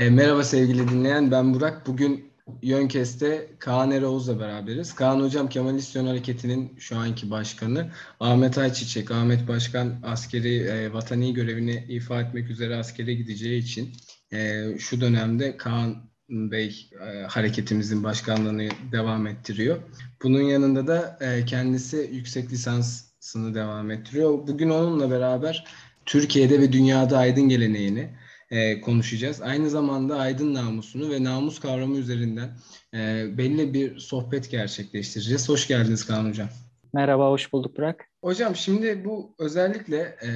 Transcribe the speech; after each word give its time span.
E, 0.00 0.10
merhaba 0.10 0.44
sevgili 0.44 0.88
dinleyen, 0.88 1.30
ben 1.30 1.54
Burak. 1.54 1.86
Bugün 1.86 2.32
Yönkes'te 2.62 3.48
Kaan 3.58 3.90
Eroğuz'la 3.90 4.40
beraberiz. 4.40 4.94
Kaan 4.94 5.20
Hocam 5.20 5.48
Kemalist 5.48 5.94
Yön 5.96 6.06
Hareketi'nin 6.06 6.78
şu 6.78 6.96
anki 6.96 7.30
başkanı. 7.30 7.90
Ahmet 8.20 8.58
Ayçiçek, 8.58 9.10
Ahmet 9.10 9.48
Başkan 9.48 10.00
askeri 10.02 10.54
e, 10.54 10.92
vatani 10.92 11.34
görevini 11.34 11.84
ifa 11.88 12.20
etmek 12.20 12.50
üzere 12.50 12.76
askere 12.76 13.14
gideceği 13.14 13.62
için 13.62 13.92
e, 14.32 14.64
şu 14.78 15.00
dönemde 15.00 15.56
Kaan 15.56 15.96
Bey 16.28 16.90
e, 17.06 17.22
hareketimizin 17.22 18.04
başkanlığını 18.04 18.68
devam 18.92 19.26
ettiriyor. 19.26 19.78
Bunun 20.22 20.42
yanında 20.42 20.86
da 20.86 21.18
e, 21.20 21.44
kendisi 21.44 22.10
yüksek 22.12 22.52
lisansını 22.52 23.54
devam 23.54 23.90
ettiriyor. 23.90 24.32
Bugün 24.46 24.70
onunla 24.70 25.10
beraber 25.10 25.64
Türkiye'de 26.06 26.60
ve 26.60 26.72
dünyada 26.72 27.18
aydın 27.18 27.48
geleneğini, 27.48 28.10
e, 28.50 28.80
konuşacağız. 28.80 29.42
Aynı 29.42 29.70
zamanda 29.70 30.18
aydın 30.18 30.54
namusunu 30.54 31.10
ve 31.10 31.24
namus 31.24 31.60
kavramı 31.60 31.96
üzerinden 31.96 32.50
e, 32.94 33.26
belli 33.38 33.74
bir 33.74 33.98
sohbet 33.98 34.50
gerçekleştireceğiz. 34.50 35.48
Hoş 35.48 35.68
geldiniz 35.68 36.06
Kaan 36.06 36.28
Hocam. 36.28 36.48
Merhaba, 36.92 37.30
hoş 37.30 37.52
bulduk 37.52 37.76
Burak. 37.76 38.04
Hocam 38.24 38.56
şimdi 38.56 39.04
bu 39.04 39.34
özellikle 39.38 39.98
e, 39.98 40.30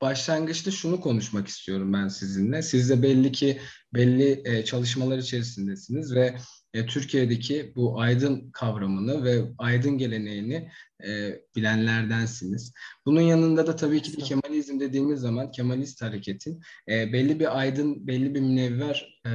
başlangıçta 0.00 0.70
şunu 0.70 1.00
konuşmak 1.00 1.48
istiyorum 1.48 1.92
ben 1.92 2.08
sizinle. 2.08 2.62
Siz 2.62 2.90
de 2.90 3.02
belli 3.02 3.32
ki 3.32 3.58
belli 3.94 4.42
e, 4.44 4.64
çalışmalar 4.64 5.18
içerisindesiniz 5.18 6.14
ve 6.14 6.34
e, 6.74 6.86
Türkiye'deki 6.86 7.72
bu 7.76 8.00
aydın 8.00 8.50
kavramını 8.50 9.24
ve 9.24 9.42
aydın 9.58 9.98
geleneğini 9.98 10.68
e, 11.06 11.40
bilenlerdensiniz. 11.56 12.72
Bunun 13.06 13.20
yanında 13.20 13.66
da 13.66 13.76
tabii 13.76 14.02
ki 14.02 14.16
de 14.16 14.22
Kemalizm 14.22 14.80
dediğimiz 14.80 15.20
zaman 15.20 15.50
Kemalist 15.50 16.02
hareketin 16.02 16.60
e, 16.88 17.12
belli 17.12 17.40
bir 17.40 17.58
aydın, 17.58 18.06
belli 18.06 18.34
bir 18.34 18.40
münevver 18.40 19.20
e, 19.26 19.30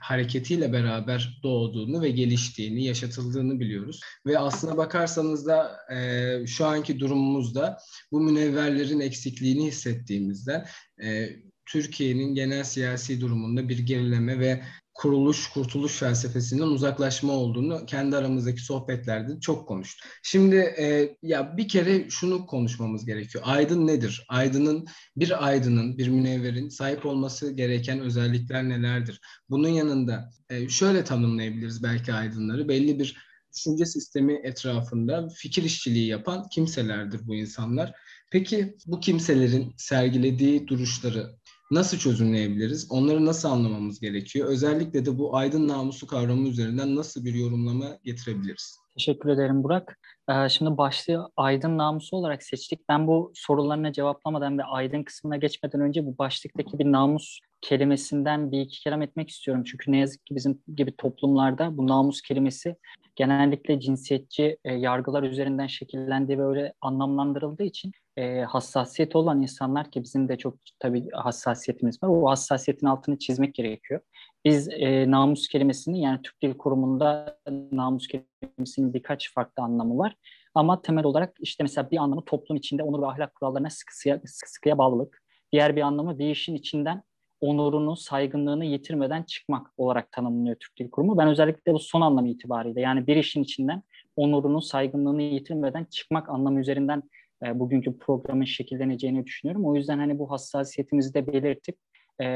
hareketiyle 0.00 0.72
beraber 0.72 1.40
doğduğunu 1.42 2.02
ve 2.02 2.10
geliştiğini, 2.10 2.84
yaşatıldığını 2.84 3.60
biliyoruz. 3.60 4.00
Ve 4.26 4.38
aslına 4.38 4.76
bakarsanız 4.76 5.46
da 5.46 5.76
e, 5.94 6.46
şu 6.46 6.66
anki 6.66 7.00
durumumuzda 7.00 7.78
bu 8.12 8.20
münevverlerin 8.20 9.00
eksikliğini 9.00 9.66
hissettiğimizden 9.66 10.66
e, 11.02 11.28
Türkiye'nin 11.66 12.34
genel 12.34 12.64
siyasi 12.64 13.20
durumunda 13.20 13.68
bir 13.68 13.78
gerileme 13.78 14.38
ve 14.38 14.62
kuruluş, 14.94 15.48
kurtuluş 15.48 15.98
felsefesinden 15.98 16.66
uzaklaşma 16.66 17.32
olduğunu 17.32 17.86
kendi 17.86 18.16
aramızdaki 18.16 18.60
sohbetlerde 18.60 19.40
çok 19.40 19.68
konuştuk. 19.68 20.10
Şimdi 20.22 20.56
e, 20.56 21.16
ya 21.22 21.56
bir 21.56 21.68
kere 21.68 22.10
şunu 22.10 22.46
konuşmamız 22.46 23.04
gerekiyor. 23.04 23.44
Aydın 23.46 23.86
nedir? 23.86 24.26
Aydının 24.28 24.86
bir 25.16 25.46
aydının, 25.46 25.98
bir 25.98 26.08
münevverin 26.08 26.68
sahip 26.68 27.06
olması 27.06 27.52
gereken 27.52 28.00
özellikler 28.00 28.68
nelerdir? 28.68 29.20
Bunun 29.50 29.68
yanında 29.68 30.30
e, 30.50 30.68
şöyle 30.68 31.04
tanımlayabiliriz 31.04 31.82
belki 31.82 32.12
aydınları. 32.12 32.68
Belli 32.68 32.98
bir 32.98 33.16
düşünce 33.54 33.86
sistemi 33.86 34.40
etrafında 34.44 35.28
fikir 35.36 35.62
işçiliği 35.62 36.06
yapan 36.06 36.48
kimselerdir 36.48 37.26
bu 37.26 37.34
insanlar. 37.34 37.92
Peki 38.30 38.76
bu 38.86 39.00
kimselerin 39.00 39.74
sergilediği 39.76 40.68
duruşları 40.68 41.30
nasıl 41.70 41.98
çözümleyebiliriz? 41.98 42.86
Onları 42.90 43.26
nasıl 43.26 43.48
anlamamız 43.48 44.00
gerekiyor? 44.00 44.48
Özellikle 44.48 45.06
de 45.06 45.18
bu 45.18 45.36
aydın 45.36 45.68
namusu 45.68 46.06
kavramı 46.06 46.48
üzerinden 46.48 46.96
nasıl 46.96 47.24
bir 47.24 47.34
yorumlama 47.34 47.86
getirebiliriz? 48.04 48.78
Teşekkür 48.94 49.28
ederim 49.28 49.62
Burak. 49.62 49.98
Ee, 50.30 50.48
şimdi 50.48 50.78
başlığı 50.78 51.30
aydın 51.36 51.78
namusu 51.78 52.16
olarak 52.16 52.42
seçtik. 52.42 52.80
Ben 52.88 53.06
bu 53.06 53.32
sorularına 53.34 53.92
cevaplamadan 53.92 54.58
ve 54.58 54.64
aydın 54.64 55.02
kısmına 55.02 55.36
geçmeden 55.36 55.80
önce 55.80 56.06
bu 56.06 56.18
başlıktaki 56.18 56.78
bir 56.78 56.92
namus 56.92 57.38
kelimesinden 57.60 58.52
bir 58.52 58.60
iki 58.60 58.80
kelam 58.80 59.02
etmek 59.02 59.30
istiyorum. 59.30 59.64
Çünkü 59.64 59.92
ne 59.92 59.98
yazık 59.98 60.26
ki 60.26 60.34
bizim 60.34 60.62
gibi 60.76 60.96
toplumlarda 60.96 61.76
bu 61.76 61.86
namus 61.86 62.22
kelimesi 62.22 62.76
genellikle 63.16 63.80
cinsiyetçi 63.80 64.58
e, 64.64 64.74
yargılar 64.74 65.22
üzerinden 65.22 65.66
şekillendiği 65.66 66.38
ve 66.38 66.44
öyle 66.44 66.72
anlamlandırıldığı 66.80 67.64
için 67.64 67.92
e, 68.16 68.40
hassasiyeti 68.40 69.18
olan 69.18 69.42
insanlar 69.42 69.90
ki 69.90 70.02
bizim 70.02 70.28
de 70.28 70.38
çok 70.38 70.54
tabii 70.78 71.10
hassasiyetimiz 71.10 72.02
var. 72.02 72.08
O 72.08 72.30
hassasiyetin 72.30 72.86
altını 72.86 73.18
çizmek 73.18 73.54
gerekiyor. 73.54 74.00
Biz 74.44 74.68
e, 74.68 75.10
namus 75.10 75.48
kelimesini 75.48 76.00
yani 76.00 76.22
Türk 76.22 76.42
Dil 76.42 76.54
Kurumu'nda 76.54 77.38
namus 77.72 78.06
kelimesinin 78.06 78.94
birkaç 78.94 79.34
farklı 79.34 79.62
anlamı 79.62 79.98
var. 79.98 80.16
Ama 80.54 80.82
temel 80.82 81.04
olarak 81.04 81.36
işte 81.40 81.64
mesela 81.64 81.90
bir 81.90 81.96
anlamı 81.96 82.24
toplum 82.24 82.56
içinde 82.56 82.82
onur 82.82 83.02
ve 83.02 83.06
ahlak 83.06 83.34
kurallarına 83.34 83.70
sıkı 83.70 83.96
sıkıya, 83.96 84.20
sıkı 84.24 84.52
sıkıya 84.52 84.78
bağlılık. 84.78 85.22
Diğer 85.52 85.76
bir 85.76 85.82
anlamı 85.82 86.18
bir 86.18 86.30
işin 86.30 86.54
içinden 86.54 87.02
onurunu, 87.40 87.96
saygınlığını 87.96 88.64
yitirmeden 88.64 89.22
çıkmak 89.22 89.66
olarak 89.76 90.12
tanımlıyor 90.12 90.56
Türk 90.60 90.78
Dil 90.78 90.90
Kurumu. 90.90 91.18
Ben 91.18 91.28
özellikle 91.28 91.72
bu 91.72 91.78
son 91.78 92.00
anlamı 92.00 92.28
itibariyle 92.28 92.80
yani 92.80 93.06
bir 93.06 93.16
işin 93.16 93.42
içinden 93.42 93.82
onurunu, 94.16 94.62
saygınlığını 94.62 95.22
yitirmeden 95.22 95.84
çıkmak 95.84 96.28
anlamı 96.28 96.60
üzerinden 96.60 97.02
e, 97.42 97.58
bugünkü 97.58 97.98
programın 97.98 98.44
şekilleneceğini 98.44 99.24
düşünüyorum. 99.26 99.66
O 99.66 99.74
yüzden 99.74 99.98
hani 99.98 100.18
bu 100.18 100.30
hassasiyetimizi 100.30 101.14
de 101.14 101.26
belirtip 101.26 101.76
e, 102.20 102.26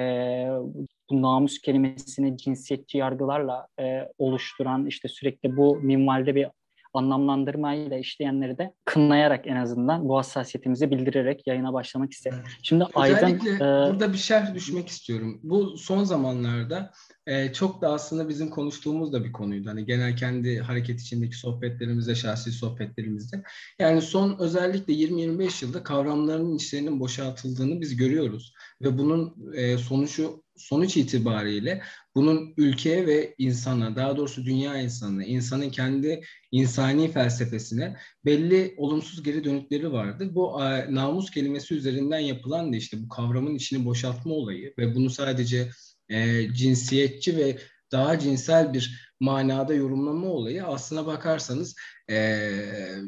bu 1.11 1.23
namus 1.23 1.59
kelimesini 1.59 2.37
cinsiyetçi 2.37 2.99
yargılarla 2.99 3.67
e, 3.81 4.09
oluşturan 4.19 4.87
işte 4.87 5.09
sürekli 5.09 5.57
bu 5.57 5.77
minvalde 5.77 6.35
bir 6.35 6.49
anlamlandırmayla 6.99 7.99
işleyenleri 7.99 8.59
de 8.59 8.73
kınlayarak 8.85 9.47
en 9.47 9.57
azından 9.57 10.09
bu 10.09 10.19
hassasiyetimizi 10.19 10.91
bildirerek 10.91 11.47
yayına 11.47 11.73
başlamak 11.73 12.13
istedim. 12.13 12.39
Şimdi 12.63 12.85
Özellikle 12.97 13.51
Aydın... 13.51 13.89
E... 13.89 13.93
burada 13.93 14.13
bir 14.13 14.19
şerh 14.19 14.55
düşmek 14.55 14.89
istiyorum. 14.89 15.41
Bu 15.43 15.79
son 15.79 16.05
zamanlarda 16.05 16.93
e, 17.27 17.53
çok 17.53 17.83
da 17.83 17.93
aslında 17.93 18.29
bizim 18.29 18.51
konuştuğumuz 18.51 19.13
da 19.13 19.25
bir 19.25 19.33
konuydu. 19.33 19.69
Hani 19.69 19.87
genel 19.87 20.17
kendi 20.17 20.59
hareket 20.59 21.01
içindeki 21.01 21.37
sohbetlerimizde, 21.37 22.15
şahsi 22.15 22.53
sohbetlerimizde. 22.53 23.43
Yani 23.79 24.03
son 24.03 24.37
özellikle 24.39 24.93
20-25 24.93 25.65
yılda 25.65 25.83
kavramların 25.83 26.57
içlerinin 26.57 27.01
boşaltıldığını 27.01 27.81
biz 27.81 27.97
görüyoruz. 27.97 28.55
Ve 28.83 28.99
bunun 28.99 29.53
e, 29.55 29.79
sonucu 29.79 30.43
sonuç 30.57 30.97
itibariyle 30.97 31.83
bunun 32.19 32.55
ülkeye 32.57 33.07
ve 33.07 33.35
insana, 33.39 33.97
daha 33.97 34.17
doğrusu 34.17 34.45
dünya 34.45 34.81
insanına, 34.81 35.25
insanın 35.25 35.71
kendi 35.71 36.21
insani 36.53 37.13
felsefesine 37.13 37.97
belli 38.25 38.75
olumsuz 38.77 39.23
geri 39.23 39.45
dönükleri 39.45 39.93
vardı. 39.93 40.31
Bu 40.35 40.65
e, 40.65 40.95
namus 40.95 41.31
kelimesi 41.31 41.75
üzerinden 41.75 42.19
yapılan 42.19 42.73
da 42.73 42.77
işte 42.77 43.03
bu 43.03 43.09
kavramın 43.09 43.55
içini 43.55 43.85
boşaltma 43.85 44.35
olayı 44.35 44.75
ve 44.79 44.95
bunu 44.95 45.11
sadece 45.11 45.71
e, 46.09 46.49
cinsiyetçi 46.53 47.37
ve 47.37 47.59
daha 47.93 48.19
cinsel 48.19 48.73
bir 48.73 49.15
manada 49.21 49.75
yorumlama 49.75 50.27
olayı 50.27 50.65
aslına 50.65 51.07
bakarsanız 51.07 51.77
e, 52.11 52.51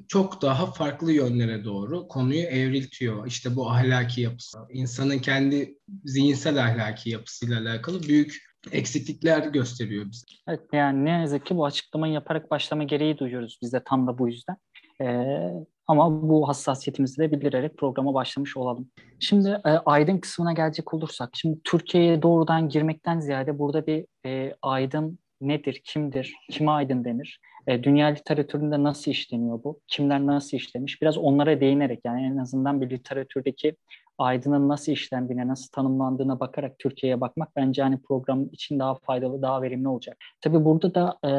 çok 0.08 0.42
daha 0.42 0.72
farklı 0.72 1.12
yönlere 1.12 1.64
doğru 1.64 2.08
konuyu 2.08 2.42
evriltiyor. 2.42 3.26
İşte 3.26 3.56
bu 3.56 3.70
ahlaki 3.70 4.20
yapısı, 4.20 4.58
insanın 4.72 5.18
kendi 5.18 5.78
zihinsel 6.04 6.64
ahlaki 6.64 7.10
yapısıyla 7.10 7.60
alakalı 7.60 8.02
büyük 8.02 8.49
eksiklikler 8.72 9.46
gösteriyor 9.46 10.06
bize. 10.10 10.26
Evet 10.48 10.60
yani 10.72 11.04
ne 11.04 11.10
yazık 11.10 11.46
ki 11.46 11.56
bu 11.56 11.64
açıklamayı 11.64 12.12
yaparak 12.12 12.50
başlama 12.50 12.84
gereği 12.84 13.18
duyuyoruz 13.18 13.58
biz 13.62 13.72
de 13.72 13.82
tam 13.84 14.06
da 14.06 14.18
bu 14.18 14.28
yüzden. 14.28 14.56
Ee, 15.00 15.50
ama 15.86 16.28
bu 16.28 16.48
hassasiyetimizi 16.48 17.18
de 17.18 17.32
bildirerek 17.32 17.78
programa 17.78 18.14
başlamış 18.14 18.56
olalım. 18.56 18.90
Şimdi 19.20 19.48
e, 19.48 19.68
aydın 19.70 20.18
kısmına 20.18 20.52
gelecek 20.52 20.94
olursak, 20.94 21.30
şimdi 21.34 21.60
Türkiye'ye 21.64 22.22
doğrudan 22.22 22.68
girmekten 22.68 23.20
ziyade 23.20 23.58
burada 23.58 23.86
bir 23.86 24.06
e, 24.26 24.54
aydın 24.62 25.18
nedir, 25.40 25.80
kimdir, 25.84 26.34
kime 26.50 26.70
aydın 26.70 27.04
denir? 27.04 27.40
E, 27.66 27.82
dünya 27.82 28.06
literatüründe 28.06 28.82
nasıl 28.82 29.10
işleniyor 29.10 29.64
bu? 29.64 29.80
Kimler 29.88 30.26
nasıl 30.26 30.56
işlemiş? 30.56 31.02
Biraz 31.02 31.18
onlara 31.18 31.60
değinerek 31.60 32.00
yani 32.04 32.22
en 32.22 32.36
azından 32.36 32.80
bir 32.80 32.90
literatürdeki 32.90 33.76
aydının 34.20 34.68
nasıl 34.68 34.92
işlendiğine, 34.92 35.48
nasıl 35.48 35.68
tanımlandığına 35.68 36.40
bakarak 36.40 36.78
Türkiye'ye 36.78 37.20
bakmak 37.20 37.56
bence 37.56 37.82
hani 37.82 38.02
program 38.02 38.44
için 38.52 38.78
daha 38.78 38.94
faydalı, 38.94 39.42
daha 39.42 39.62
verimli 39.62 39.88
olacak. 39.88 40.16
Tabii 40.40 40.64
burada 40.64 40.94
da 40.94 41.18
e, 41.24 41.32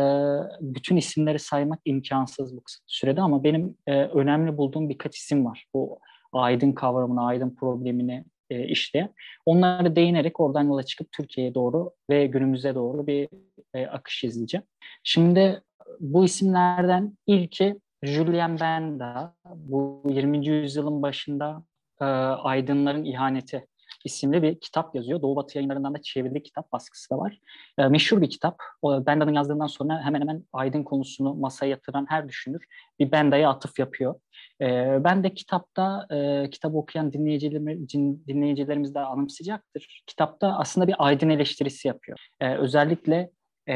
bütün 0.61 0.97
isimleri 0.97 1.39
saymak 1.39 1.79
imkansız 1.85 2.57
bu 2.57 2.61
sürede 2.88 3.21
ama 3.21 3.44
benim 3.44 3.75
e, 3.88 4.03
önemli 4.03 4.57
bulduğum 4.57 4.89
birkaç 4.89 5.17
isim 5.17 5.45
var. 5.45 5.65
Bu 5.73 6.00
aydın 6.33 6.71
kavramını, 6.71 7.25
aydın 7.25 7.56
problemini 7.56 8.25
e, 8.50 8.67
işleyen. 8.67 9.13
Onları 9.45 9.95
değinerek 9.95 10.39
oradan 10.39 10.63
yola 10.63 10.83
çıkıp 10.83 11.11
Türkiye'ye 11.11 11.56
doğru 11.56 11.91
ve 12.09 12.27
günümüze 12.27 12.75
doğru 12.75 13.07
bir 13.07 13.29
e, 13.73 13.88
akış 13.88 14.23
izleyeceğim. 14.23 14.65
Şimdi 15.03 15.61
bu 16.00 16.25
isimlerden 16.25 17.17
ilki 17.27 17.79
Julien 18.03 18.59
Benda. 18.59 19.33
Bu 19.56 20.03
20. 20.09 20.47
yüzyılın 20.47 21.01
başında 21.01 21.63
e, 22.01 22.06
aydınların 22.06 23.03
ihaneti 23.03 23.68
isimli 24.06 24.44
bir 24.44 24.59
kitap 24.59 24.95
yazıyor. 24.95 25.21
Doğu 25.21 25.36
Batı 25.36 25.57
yayınlarından 25.57 25.94
da 25.94 26.01
çevrildi 26.01 26.44
kitap 26.44 26.71
baskısı 26.71 27.09
da 27.09 27.18
var. 27.18 27.39
E, 27.77 27.88
meşhur 27.88 28.21
bir 28.21 28.30
kitap. 28.30 28.57
O, 28.81 29.06
Benda'nın 29.06 29.33
yazdığından 29.33 29.68
sonra 29.68 30.01
hemen 30.06 30.21
hemen 30.21 30.44
aydın 30.53 30.83
konusunu 30.83 31.33
masaya 31.33 31.69
yatıran 31.69 32.06
her 32.09 32.27
düşünür 32.27 32.65
bir 33.00 33.12
Benda'ya 33.12 33.50
atıf 33.50 33.80
yapıyor. 33.80 34.15
E, 34.62 34.98
ben 35.03 35.24
de 35.24 35.33
kitapta 35.33 36.07
e, 36.12 36.50
kitabı 36.50 36.77
okuyan 36.77 37.13
dinleyicilerimiz, 37.13 37.89
dinleyicilerimiz 38.27 38.95
de 38.95 39.00
anımsayacaktır. 39.00 40.04
Kitapta 40.07 40.57
aslında 40.57 40.88
bir 40.88 40.95
aydın 40.97 41.30
eleştirisi 41.30 41.88
yapıyor. 41.88 42.18
E, 42.39 42.56
özellikle 42.56 43.31
e, 43.71 43.75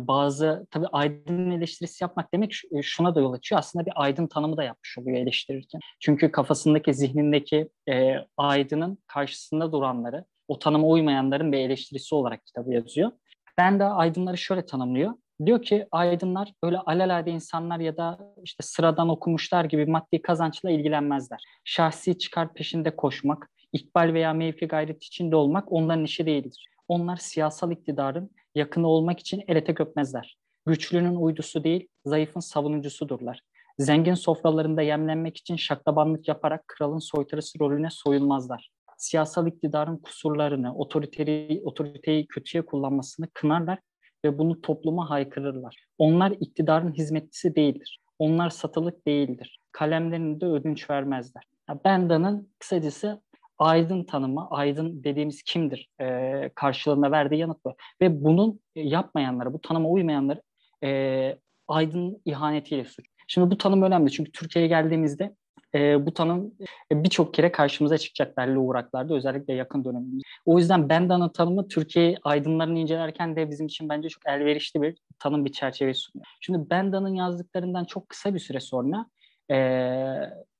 bazı 0.00 0.66
tabii 0.70 0.86
aydın 0.92 1.50
eleştirisi 1.50 2.04
yapmak 2.04 2.34
demek 2.34 2.52
şuna 2.82 3.14
da 3.14 3.20
yol 3.20 3.32
açıyor. 3.32 3.58
Aslında 3.58 3.86
bir 3.86 3.92
aydın 3.96 4.26
tanımı 4.26 4.56
da 4.56 4.64
yapmış 4.64 4.98
oluyor 4.98 5.16
eleştirirken. 5.16 5.80
Çünkü 6.00 6.32
kafasındaki, 6.32 6.94
zihnindeki 6.94 7.68
e, 7.88 8.14
aydının 8.36 8.98
karşısında 9.06 9.72
duranları, 9.72 10.24
o 10.48 10.58
tanıma 10.58 10.88
uymayanların 10.88 11.52
bir 11.52 11.58
eleştirisi 11.58 12.14
olarak 12.14 12.46
kitabı 12.46 12.72
yazıyor. 12.72 13.10
Ben 13.58 13.80
de 13.80 13.84
aydınları 13.84 14.38
şöyle 14.38 14.66
tanımlıyor. 14.66 15.14
Diyor 15.46 15.62
ki 15.62 15.86
aydınlar 15.90 16.52
öyle 16.62 16.78
alelade 16.78 17.30
insanlar 17.30 17.80
ya 17.80 17.96
da 17.96 18.34
işte 18.44 18.62
sıradan 18.62 19.08
okumuşlar 19.08 19.64
gibi 19.64 19.86
maddi 19.86 20.22
kazançla 20.22 20.70
ilgilenmezler. 20.70 21.42
Şahsi 21.64 22.18
çıkar 22.18 22.54
peşinde 22.54 22.96
koşmak, 22.96 23.50
ikbal 23.72 24.14
veya 24.14 24.32
mevki 24.32 24.66
gayret 24.66 25.04
içinde 25.04 25.36
olmak 25.36 25.72
onların 25.72 26.04
işi 26.04 26.26
değildir. 26.26 26.68
Onlar 26.88 27.16
siyasal 27.16 27.72
iktidarın 27.72 28.30
yakını 28.54 28.88
olmak 28.88 29.20
için 29.20 29.42
el 29.48 29.56
ete 29.56 29.74
köpmezler. 29.74 30.38
Güçlünün 30.66 31.14
uydusu 31.14 31.64
değil, 31.64 31.88
zayıfın 32.04 32.40
savunucusudurlar. 32.40 33.40
Zengin 33.78 34.14
sofralarında 34.14 34.82
yemlenmek 34.82 35.36
için 35.36 35.56
şaklabanlık 35.56 36.28
yaparak 36.28 36.68
kralın 36.68 36.98
soytarısı 36.98 37.58
rolüne 37.60 37.88
soyulmazlar. 37.90 38.70
Siyasal 38.96 39.46
iktidarın 39.46 39.96
kusurlarını, 39.96 40.74
otoriteyi, 40.74 41.62
otoriteyi 41.64 42.26
kötüye 42.26 42.66
kullanmasını 42.66 43.28
kınarlar 43.34 43.78
ve 44.24 44.38
bunu 44.38 44.60
topluma 44.60 45.10
haykırırlar. 45.10 45.86
Onlar 45.98 46.30
iktidarın 46.30 46.92
hizmetçisi 46.92 47.56
değildir. 47.56 48.00
Onlar 48.18 48.50
satılık 48.50 49.06
değildir. 49.06 49.60
Kalemlerinde 49.72 50.46
ödünç 50.46 50.90
vermezler. 50.90 51.42
Benda'nın 51.84 52.52
kısacası 52.58 53.22
aydın 53.58 54.04
tanımı, 54.04 54.48
aydın 54.50 55.04
dediğimiz 55.04 55.42
kimdir 55.42 55.90
e, 56.00 56.50
karşılığında 56.54 57.10
verdiği 57.10 57.36
yanıt 57.36 57.64
bu. 57.64 57.74
Ve 58.00 58.24
bunun 58.24 58.60
yapmayanları, 58.74 59.52
bu 59.52 59.60
tanıma 59.60 59.88
uymayanları 59.88 60.42
e, 60.84 61.38
aydın 61.68 62.22
ihanetiyle 62.24 62.84
suç. 62.84 63.06
Şimdi 63.28 63.50
bu 63.50 63.58
tanım 63.58 63.82
önemli 63.82 64.10
çünkü 64.10 64.32
Türkiye'ye 64.32 64.68
geldiğimizde 64.68 65.34
e, 65.74 66.06
bu 66.06 66.14
tanım 66.14 66.54
e, 66.92 67.04
birçok 67.04 67.34
kere 67.34 67.52
karşımıza 67.52 67.98
çıkacak 67.98 68.36
belli 68.36 68.58
uğraklarda 68.58 69.14
özellikle 69.14 69.54
yakın 69.54 69.84
dönemimizde. 69.84 70.28
O 70.46 70.58
yüzden 70.58 70.88
Benda'nın 70.88 71.28
tanımı 71.28 71.68
Türkiye 71.68 72.16
aydınlarını 72.22 72.78
incelerken 72.78 73.36
de 73.36 73.50
bizim 73.50 73.66
için 73.66 73.88
bence 73.88 74.08
çok 74.08 74.26
elverişli 74.26 74.82
bir 74.82 74.96
tanım 75.18 75.44
bir 75.44 75.52
çerçeve 75.52 75.94
sunuyor. 75.94 76.26
Şimdi 76.40 76.70
Benda'nın 76.70 77.14
yazdıklarından 77.14 77.84
çok 77.84 78.08
kısa 78.08 78.34
bir 78.34 78.38
süre 78.38 78.60
sonra 78.60 79.06
e, 79.50 79.56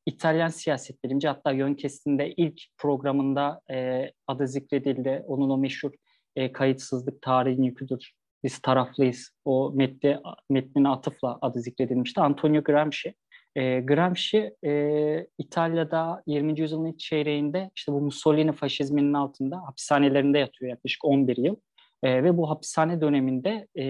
İtalyan 0.08 0.48
siyaset 0.48 1.04
bilimci 1.04 1.28
hatta 1.28 1.52
yön 1.52 1.74
kestinde 1.74 2.32
ilk 2.32 2.60
programında 2.78 3.60
e, 3.70 4.06
adı 4.26 4.48
zikredildi. 4.48 5.24
Onun 5.26 5.50
o 5.50 5.58
meşhur 5.58 5.92
e, 6.36 6.52
kayıtsızlık 6.52 7.22
tarihin 7.22 7.62
yüküdür. 7.62 8.12
Biz 8.44 8.58
taraflıyız. 8.58 9.30
O 9.44 9.72
metni, 9.74 10.18
metnine 10.50 10.88
atıfla 10.88 11.38
adı 11.42 11.60
zikredilmişti. 11.60 12.20
Antonio 12.20 12.62
Gramsci. 12.62 13.14
E, 13.56 13.80
Gramsci 13.80 14.54
e, 14.64 15.26
İtalya'da 15.38 16.22
20. 16.26 16.60
yüzyılın 16.60 16.86
ilk 16.86 16.98
çeyreğinde 16.98 17.70
işte 17.76 17.92
bu 17.92 18.00
Mussolini 18.00 18.52
faşizminin 18.52 19.14
altında 19.14 19.56
hapishanelerinde 19.56 20.38
yatıyor 20.38 20.70
yaklaşık 20.70 21.04
11 21.04 21.36
yıl. 21.36 21.56
E, 22.02 22.24
ve 22.24 22.36
bu 22.36 22.50
hapishane 22.50 23.00
döneminde 23.00 23.68
e, 23.78 23.84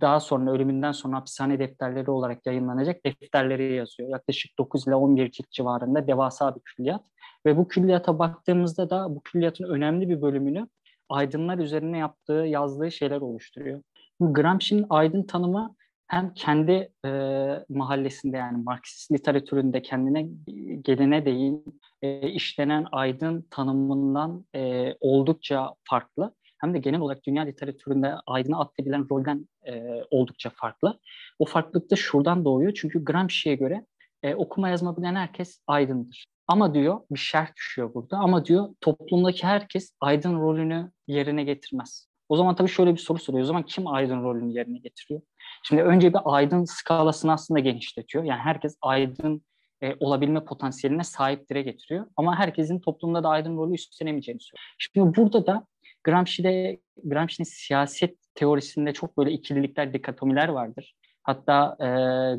daha 0.00 0.20
sonra 0.20 0.50
ölümünden 0.50 0.92
sonra 0.92 1.16
hapishane 1.16 1.58
defterleri 1.58 2.10
olarak 2.10 2.46
yayınlanacak 2.46 3.06
defterleri 3.06 3.74
yazıyor. 3.74 4.08
Yaklaşık 4.08 4.58
9 4.58 4.86
ile 4.86 4.94
11 4.94 5.30
cilt 5.30 5.50
civarında 5.50 6.06
devasa 6.06 6.56
bir 6.56 6.60
külliyat. 6.60 7.02
Ve 7.46 7.56
bu 7.56 7.68
külliyata 7.68 8.18
baktığımızda 8.18 8.90
da 8.90 9.14
bu 9.14 9.20
külliyatın 9.20 9.64
önemli 9.64 10.08
bir 10.08 10.22
bölümünü 10.22 10.68
aydınlar 11.08 11.58
üzerine 11.58 11.98
yaptığı, 11.98 12.32
yazdığı 12.32 12.90
şeyler 12.90 13.20
oluşturuyor. 13.20 13.82
Gramsci'nin 14.20 14.86
aydın 14.90 15.22
tanımı 15.22 15.74
hem 16.06 16.34
kendi 16.34 16.92
e, 17.04 17.10
mahallesinde 17.68 18.36
yani 18.36 18.62
Marksist 18.62 19.12
literatüründe 19.12 19.82
kendine 19.82 20.28
gelene 20.82 21.26
değin 21.26 21.80
e, 22.02 22.30
işlenen 22.30 22.86
aydın 22.92 23.46
tanımından 23.50 24.44
e, 24.54 24.94
oldukça 25.00 25.74
farklı 25.84 26.34
hem 26.64 26.74
de 26.74 26.78
genel 26.78 27.00
olarak 27.00 27.24
dünya 27.26 27.42
literatüründe 27.42 28.14
aydına 28.26 28.58
atfedilen 28.60 29.06
rolden 29.10 29.48
e, 29.66 30.02
oldukça 30.10 30.50
farklı. 30.50 31.00
O 31.38 31.44
farklılık 31.44 31.90
da 31.90 31.96
şuradan 31.96 32.44
doğuyor. 32.44 32.72
Çünkü 32.74 33.04
Gramsci'ye 33.04 33.56
göre 33.56 33.86
e, 34.22 34.34
okuma 34.34 34.68
yazma 34.68 34.96
bilen 34.96 35.14
herkes 35.14 35.60
aydındır. 35.66 36.24
Ama 36.48 36.74
diyor 36.74 37.00
bir 37.10 37.18
şerh 37.18 37.56
düşüyor 37.56 37.94
burada. 37.94 38.18
Ama 38.18 38.44
diyor 38.44 38.68
toplumdaki 38.80 39.46
herkes 39.46 39.92
aydın 40.00 40.40
rolünü 40.40 40.90
yerine 41.06 41.44
getirmez. 41.44 42.08
O 42.28 42.36
zaman 42.36 42.54
tabii 42.54 42.68
şöyle 42.68 42.92
bir 42.92 42.98
soru 42.98 43.18
soruyor. 43.18 43.44
O 43.44 43.46
zaman 43.46 43.62
kim 43.62 43.86
aydın 43.86 44.22
rolünü 44.22 44.52
yerine 44.52 44.78
getiriyor? 44.78 45.20
Şimdi 45.62 45.82
önce 45.82 46.12
bir 46.12 46.20
aydın 46.24 46.64
skalasını 46.64 47.32
aslında 47.32 47.60
genişletiyor. 47.60 48.24
Yani 48.24 48.40
herkes 48.40 48.76
aydın 48.82 49.42
e, 49.82 49.96
olabilme 50.00 50.44
potansiyeline 50.44 51.04
sahip 51.04 51.50
dire 51.50 51.62
getiriyor. 51.62 52.06
Ama 52.16 52.38
herkesin 52.38 52.80
toplumda 52.80 53.22
da 53.22 53.28
aydın 53.28 53.56
rolü 53.56 53.74
üstlenemeyeceğini 53.74 54.40
söylüyor. 54.40 54.74
Şimdi 54.78 55.16
burada 55.16 55.46
da 55.46 55.66
Gramsci'de 56.04 56.80
Gramsci'nin 57.04 57.48
siyaset 57.48 58.16
teorisinde 58.34 58.92
çok 58.92 59.18
böyle 59.18 59.32
ikililikler, 59.32 59.92
dikatomiler 59.92 60.48
vardır. 60.48 60.96
Hatta 61.22 61.76
e, 61.80 61.86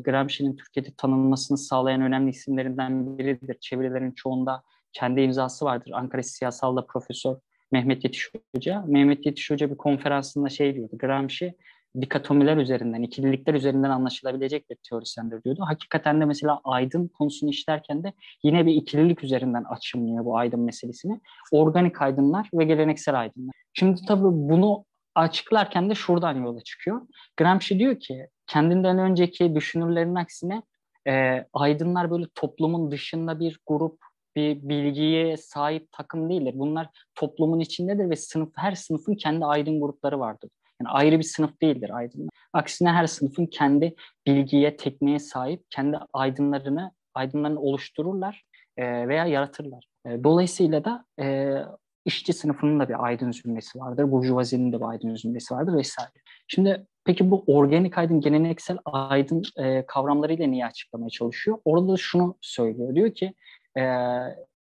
Gramsci'nin 0.00 0.56
Türkiye'de 0.56 0.88
tanınmasını 0.96 1.58
sağlayan 1.58 2.02
önemli 2.02 2.30
isimlerinden 2.30 3.18
biridir. 3.18 3.56
Çevirilerin 3.60 4.12
çoğunda 4.12 4.62
kendi 4.92 5.20
imzası 5.20 5.64
vardır. 5.64 5.90
Ankara 5.94 6.22
Siyasal'da 6.22 6.86
Profesör 6.86 7.36
Mehmet 7.72 8.04
Yetiş 8.04 8.30
Hoca. 8.54 8.84
Mehmet 8.86 9.26
Yetiş 9.26 9.50
Hoca 9.50 9.70
bir 9.70 9.76
konferansında 9.76 10.48
şey 10.48 10.74
diyordu. 10.74 10.98
Gramsci 10.98 11.54
dikatomiler 12.00 12.56
üzerinden, 12.56 13.02
ikililikler 13.02 13.54
üzerinden 13.54 13.90
anlaşılabilecek 13.90 14.70
bir 14.70 14.76
teorisyendir 14.90 15.42
diyordu. 15.42 15.62
Hakikaten 15.66 16.20
de 16.20 16.24
mesela 16.24 16.60
aydın 16.64 17.08
konusunu 17.08 17.50
işlerken 17.50 18.04
de 18.04 18.12
yine 18.42 18.66
bir 18.66 18.74
ikililik 18.74 19.24
üzerinden 19.24 19.64
açımlıyor 19.64 20.24
bu 20.24 20.38
aydın 20.38 20.60
meselesini. 20.60 21.20
Organik 21.52 22.02
aydınlar 22.02 22.50
ve 22.54 22.64
geleneksel 22.64 23.20
aydınlar. 23.20 23.54
Şimdi 23.74 24.00
tabii 24.08 24.22
bunu 24.22 24.84
açıklarken 25.14 25.90
de 25.90 25.94
şuradan 25.94 26.34
yola 26.44 26.60
çıkıyor. 26.60 27.00
Gramsci 27.36 27.78
diyor 27.78 28.00
ki 28.00 28.28
kendinden 28.46 28.98
önceki 28.98 29.54
düşünürlerin 29.54 30.14
aksine 30.14 30.62
e, 31.08 31.44
aydınlar 31.52 32.10
böyle 32.10 32.26
toplumun 32.34 32.90
dışında 32.90 33.40
bir 33.40 33.60
grup, 33.66 33.98
bir 34.36 34.68
bilgiye 34.68 35.36
sahip 35.36 35.92
takım 35.92 36.30
değildir. 36.30 36.52
Bunlar 36.56 36.88
toplumun 37.14 37.60
içindedir 37.60 38.10
ve 38.10 38.16
sınıf 38.16 38.52
her 38.56 38.74
sınıfın 38.74 39.14
kendi 39.14 39.44
aydın 39.44 39.80
grupları 39.80 40.20
vardır. 40.20 40.50
Yani 40.80 40.90
ayrı 40.90 41.18
bir 41.18 41.24
sınıf 41.24 41.62
değildir 41.62 41.90
aydınlar. 41.96 42.28
Aksine 42.52 42.90
her 42.90 43.06
sınıfın 43.06 43.46
kendi 43.46 43.94
bilgiye, 44.26 44.76
tekniğe 44.76 45.18
sahip, 45.18 45.64
kendi 45.70 45.98
aydınlarını, 46.12 46.92
aydınlarını 47.14 47.60
oluştururlar 47.60 48.44
e, 48.76 49.08
veya 49.08 49.26
yaratırlar. 49.26 49.84
E, 50.06 50.24
dolayısıyla 50.24 50.84
da 50.84 51.04
e, 51.20 51.56
işçi 52.04 52.32
sınıfının 52.32 52.80
da 52.80 52.88
bir 52.88 53.04
aydın 53.04 53.32
zümresi 53.32 53.78
vardır, 53.78 54.12
burjuvazinin 54.12 54.72
de 54.72 54.76
bir 54.76 54.84
aydın 54.84 55.14
zümresi 55.14 55.54
vardır 55.54 55.76
vesaire. 55.76 56.10
Şimdi 56.48 56.86
peki 57.04 57.30
bu 57.30 57.44
organik 57.46 57.98
aydın, 57.98 58.20
geleneksel 58.20 58.78
aydın 58.84 59.42
e, 59.56 59.86
kavramlarıyla 59.86 60.46
niye 60.46 60.66
açıklamaya 60.66 61.10
çalışıyor? 61.10 61.58
Orada 61.64 61.92
da 61.92 61.96
şunu 61.96 62.36
söylüyor. 62.40 62.94
Diyor 62.94 63.14
ki 63.14 63.34
e, 63.78 63.82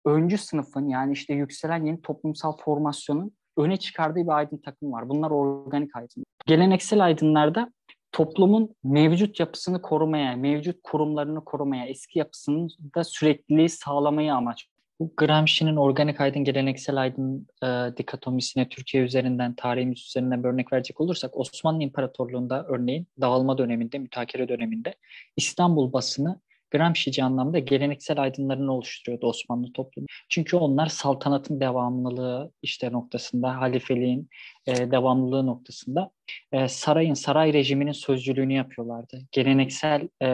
öncü 0.06 0.38
sınıfın 0.38 0.90
yani 0.90 1.14
işte 1.14 1.34
yükselen 1.34 1.86
yeni 1.86 2.02
toplumsal 2.02 2.58
formasyonun 2.58 3.32
öne 3.58 3.78
çıkardığı 3.78 4.24
bir 4.24 4.38
aydın 4.38 4.58
takım 4.58 4.92
var. 4.92 5.10
Bunlar 5.10 5.32
organik 5.32 5.96
aydın. 5.96 6.24
Geleneksel 6.46 7.06
aydınlarda 7.06 7.72
toplumun 8.12 8.76
mevcut 8.84 9.40
yapısını 9.40 9.82
korumaya, 9.82 10.36
mevcut 10.36 10.80
kurumlarını 10.84 11.46
korumaya, 11.46 11.86
eski 11.86 12.20
yapısının 12.20 12.70
da 12.96 13.04
sürekliliği 13.04 13.70
sağlamayı 13.70 14.34
amaç. 14.34 14.68
Bu 15.00 15.14
Gramsci'nin 15.18 15.76
organik 15.76 16.22
aydın, 16.22 16.44
geleneksel 16.44 17.02
aydın 17.02 17.48
e, 17.64 17.68
dikotomisine 17.98 18.70
Türkiye 18.70 19.04
üzerinden, 19.04 19.56
tarihimiz 19.56 20.06
üzerinden 20.08 20.44
bir 20.44 20.50
örnek 20.50 20.74
verecek 20.74 21.02
olursak 21.02 21.38
Osmanlı 21.38 21.84
İmparatorluğu'nda 21.84 22.66
örneğin 22.70 23.08
dağılma 23.22 23.58
döneminde, 23.58 24.00
mütakere 24.00 24.48
döneminde 24.48 24.96
İstanbul 25.38 25.94
basını 25.94 26.40
Gramsci'ci 26.74 27.24
anlamda 27.24 27.60
geleneksel 27.60 28.22
aydınlarını 28.22 28.74
oluşturuyordu 28.74 29.28
Osmanlı 29.28 29.74
toplumu. 29.74 30.08
Çünkü 30.30 30.58
onlar 30.58 30.88
saltanatın 30.88 31.60
devamlılığı 31.60 32.52
işte 32.62 32.92
noktasında, 32.92 33.62
halifeliğin 33.62 34.30
e, 34.68 34.92
devamlılığı 34.92 35.46
noktasında 35.46 36.12
e, 36.52 36.68
sarayın, 36.68 37.14
saray 37.14 37.54
rejiminin 37.54 37.92
sözcülüğünü 37.92 38.54
yapıyorlardı. 38.54 39.22
Geleneksel 39.32 40.08
e, 40.22 40.30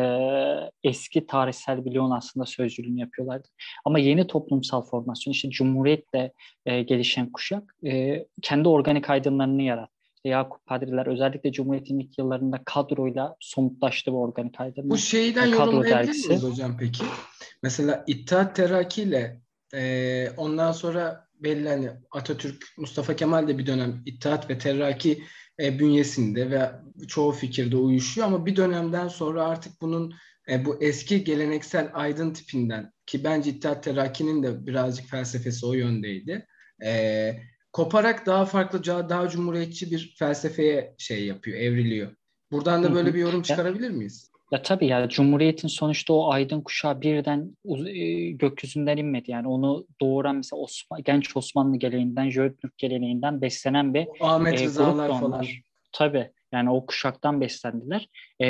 eski 0.83 1.27
tarihsel 1.27 1.85
biliyon 1.85 2.11
aslında 2.11 2.45
sözcülüğünü 2.45 2.99
yapıyorlardı. 2.99 3.47
Ama 3.85 3.99
yeni 3.99 4.27
toplumsal 4.27 4.81
formasyon, 4.81 5.31
işte 5.31 5.49
Cumhuriyet'le 5.49 6.31
e, 6.65 6.81
gelişen 6.81 7.31
kuşak 7.31 7.75
e, 7.85 8.25
kendi 8.41 8.69
organik 8.69 9.09
aydınlarını 9.09 9.61
yarattı. 9.61 9.98
İşte 10.19 10.29
Yakup 10.29 10.65
Kadriler 10.65 11.05
özellikle 11.05 11.51
Cumhuriyet'in 11.51 11.99
ilk 11.99 12.17
yıllarında 12.17 12.61
kadroyla 12.65 13.35
somutlaştı 13.39 14.11
bu 14.11 14.21
organik 14.21 14.59
aydınlar. 14.61 14.89
Bu 14.89 14.97
şeyden 14.97 15.45
yani 15.45 15.51
yorumlayabilir 15.51 16.27
miyiz 16.27 16.43
hocam 16.43 16.77
peki? 16.79 17.03
Mesela 17.63 18.03
İttihat 18.07 18.55
Terakki 18.55 19.01
ile 19.01 19.41
e, 19.73 20.29
ondan 20.37 20.71
sonra 20.71 21.27
belli 21.39 21.69
hani 21.69 21.89
Atatürk, 22.11 22.65
Mustafa 22.77 23.15
Kemal 23.15 23.47
de 23.47 23.57
bir 23.57 23.65
dönem 23.65 24.01
İttihat 24.05 24.49
ve 24.49 24.57
Terakki 24.57 25.23
e, 25.59 25.79
bünyesinde 25.79 26.51
ve 26.51 26.71
çoğu 27.07 27.31
fikirde 27.31 27.77
uyuşuyor 27.77 28.27
ama 28.27 28.45
bir 28.45 28.55
dönemden 28.55 29.07
sonra 29.07 29.45
artık 29.45 29.81
bunun 29.81 30.13
e, 30.49 30.65
bu 30.65 30.81
eski 30.81 31.23
geleneksel 31.23 31.89
aydın 31.93 32.33
tipinden 32.33 32.91
ki 33.05 33.23
bence 33.23 33.49
İttihat 33.49 33.83
Terakki'nin 33.83 34.43
de 34.43 34.65
birazcık 34.67 35.09
felsefesi 35.09 35.65
o 35.65 35.73
yöndeydi. 35.73 36.47
E, 36.83 37.31
koparak 37.73 38.25
daha 38.25 38.45
farklı, 38.45 38.83
daha 38.85 39.29
cumhuriyetçi 39.29 39.91
bir 39.91 40.15
felsefeye 40.19 40.95
şey 40.97 41.25
yapıyor, 41.25 41.57
evriliyor. 41.57 42.11
Buradan 42.51 42.83
da 42.83 42.93
böyle 42.93 43.13
bir 43.13 43.19
yorum 43.19 43.41
çıkarabilir 43.41 43.89
miyiz? 43.89 44.31
Ya 44.51 44.61
tabii 44.61 44.87
ya 44.87 45.09
Cumhuriyet'in 45.09 45.67
sonuçta 45.67 46.13
o 46.13 46.31
aydın 46.31 46.61
kuşağı 46.61 47.01
birden 47.01 47.57
e, 47.87 48.29
gökyüzünden 48.31 48.97
inmedi. 48.97 49.31
Yani 49.31 49.47
onu 49.47 49.87
doğuran 50.01 50.35
mesela 50.35 50.59
Osman, 50.61 51.03
genç 51.03 51.37
Osmanlı 51.37 51.77
geleneğinden, 51.77 52.29
Jötnürk 52.29 52.77
geleneğinden 52.77 53.41
beslenen 53.41 53.93
bir 53.93 54.07
Ahmet 54.19 54.61
e, 54.61 54.63
Rızalar 54.63 55.07
falan. 55.07 55.45
Tabii 55.91 56.31
yani 56.51 56.71
o 56.71 56.85
kuşaktan 56.85 57.41
beslendiler. 57.41 58.09
E, 58.39 58.49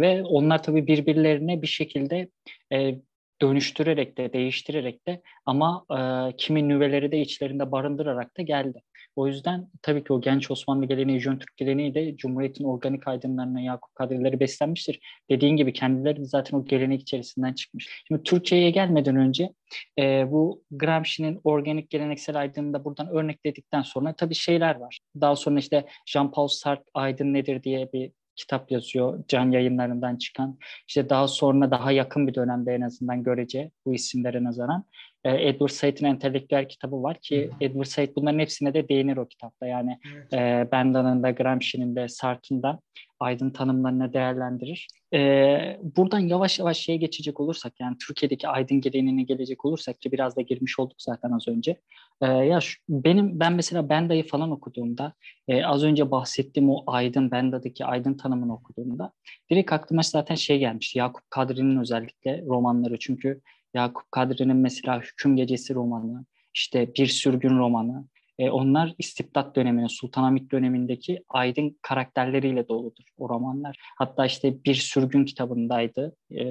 ve 0.00 0.22
onlar 0.22 0.62
tabii 0.62 0.86
birbirlerine 0.86 1.62
bir 1.62 1.66
şekilde 1.66 2.28
e, 2.72 2.94
dönüştürerek 3.42 4.18
de 4.18 4.32
değiştirerek 4.32 5.06
de 5.06 5.22
ama 5.46 5.86
e, 5.90 6.36
kimi 6.36 6.68
nüveleri 6.68 7.12
de 7.12 7.20
içlerinde 7.20 7.72
barındırarak 7.72 8.36
da 8.38 8.42
geldi. 8.42 8.82
O 9.16 9.26
yüzden 9.26 9.68
tabii 9.82 10.04
ki 10.04 10.12
o 10.12 10.20
genç 10.20 10.50
Osmanlı 10.50 10.86
geleneği, 10.86 11.20
Jön 11.20 11.38
Türk 11.38 11.56
geleneği 11.56 11.94
de 11.94 12.16
Cumhuriyet'in 12.16 12.64
organik 12.64 13.08
aydınlarına 13.08 13.60
Yakup 13.60 13.94
Kadrileri 13.94 14.40
beslenmiştir. 14.40 15.00
Dediğin 15.30 15.56
gibi 15.56 15.72
kendileri 15.72 16.16
de 16.16 16.24
zaten 16.24 16.58
o 16.58 16.64
gelenek 16.64 17.00
içerisinden 17.00 17.52
çıkmış. 17.52 18.02
Şimdi 18.08 18.22
Türkiye'ye 18.22 18.70
gelmeden 18.70 19.16
önce 19.16 19.52
e, 19.98 20.30
bu 20.30 20.62
Gramsci'nin 20.70 21.40
organik 21.44 21.90
geleneksel 21.90 22.36
aydınını 22.40 22.72
da 22.72 22.84
buradan 22.84 23.08
örnekledikten 23.08 23.82
sonra 23.82 24.12
tabii 24.12 24.34
şeyler 24.34 24.76
var. 24.76 24.98
Daha 25.20 25.36
sonra 25.36 25.58
işte 25.58 25.86
Jean-Paul 26.06 26.48
Sartre 26.48 26.84
aydın 26.94 27.34
nedir 27.34 27.62
diye 27.62 27.92
bir 27.92 28.12
kitap 28.36 28.70
yazıyor 28.70 29.24
can 29.28 29.50
yayınlarından 29.50 30.16
çıkan. 30.16 30.58
İşte 30.88 31.08
daha 31.08 31.28
sonra 31.28 31.70
daha 31.70 31.92
yakın 31.92 32.26
bir 32.26 32.34
dönemde 32.34 32.74
en 32.74 32.80
azından 32.80 33.22
görece 33.22 33.70
bu 33.86 33.94
isimlere 33.94 34.44
nazaran 34.44 34.84
e, 35.26 35.48
Edward 35.48 35.70
Said'in 35.70 36.04
entelektüel 36.04 36.68
kitabı 36.68 37.02
var 37.02 37.18
ki 37.20 37.50
Edward 37.60 37.86
Said 37.86 38.08
bunların 38.16 38.38
hepsine 38.38 38.74
de 38.74 38.88
değinir 38.88 39.16
o 39.16 39.26
kitapta. 39.26 39.66
Yani 39.66 39.98
evet. 40.14 40.32
e, 40.32 40.68
Bendan'ın 40.72 41.22
da 41.22 41.30
Gramsci'nin 41.30 41.96
de 41.96 42.08
Sartre'ın 42.08 42.62
da 42.62 42.80
aydın 43.20 43.50
tanımlarını 43.50 44.12
değerlendirir. 44.12 44.88
E, 45.14 45.80
buradan 45.96 46.18
yavaş 46.18 46.58
yavaş 46.58 46.78
şeye 46.78 46.96
geçecek 46.96 47.40
olursak 47.40 47.80
yani 47.80 47.96
Türkiye'deki 48.06 48.48
aydın 48.48 48.80
geleneğine 48.80 49.22
gelecek 49.22 49.64
olursak 49.64 50.00
ki 50.00 50.12
biraz 50.12 50.36
da 50.36 50.40
girmiş 50.40 50.78
olduk 50.78 50.96
zaten 50.98 51.30
az 51.30 51.48
önce. 51.48 51.80
E, 52.20 52.26
ya 52.26 52.60
şu, 52.60 52.82
benim 52.88 53.40
ben 53.40 53.52
mesela 53.52 53.88
Benda'yı 53.88 54.26
falan 54.26 54.50
okuduğumda 54.50 55.12
e, 55.48 55.64
az 55.64 55.84
önce 55.84 56.10
bahsettiğim 56.10 56.70
o 56.70 56.84
aydın 56.86 57.30
Benda'daki 57.30 57.84
aydın 57.84 58.14
tanımını 58.14 58.54
okuduğumda 58.54 59.12
direkt 59.50 59.72
aklıma 59.72 60.02
zaten 60.02 60.34
şey 60.34 60.58
gelmişti. 60.58 60.98
Yakup 60.98 61.30
Kadri'nin 61.30 61.80
özellikle 61.80 62.42
romanları 62.46 62.98
çünkü 62.98 63.40
Yakup 63.74 64.12
Kadri'nin 64.12 64.56
mesela 64.56 65.00
Hüküm 65.00 65.36
Gecesi 65.36 65.74
romanı, 65.74 66.24
işte 66.54 66.94
Bir 66.94 67.06
Sürgün 67.06 67.58
romanı, 67.58 68.04
e, 68.38 68.50
onlar 68.50 68.94
istibdat 68.98 69.56
döneminin, 69.56 69.86
Sultanahmet 69.86 70.50
dönemindeki 70.50 71.22
aydın 71.28 71.78
karakterleriyle 71.82 72.68
doludur 72.68 73.04
o 73.18 73.28
romanlar. 73.28 73.76
Hatta 73.98 74.26
işte 74.26 74.64
Bir 74.64 74.74
Sürgün 74.74 75.24
kitabındaydı, 75.24 76.16
e, 76.30 76.44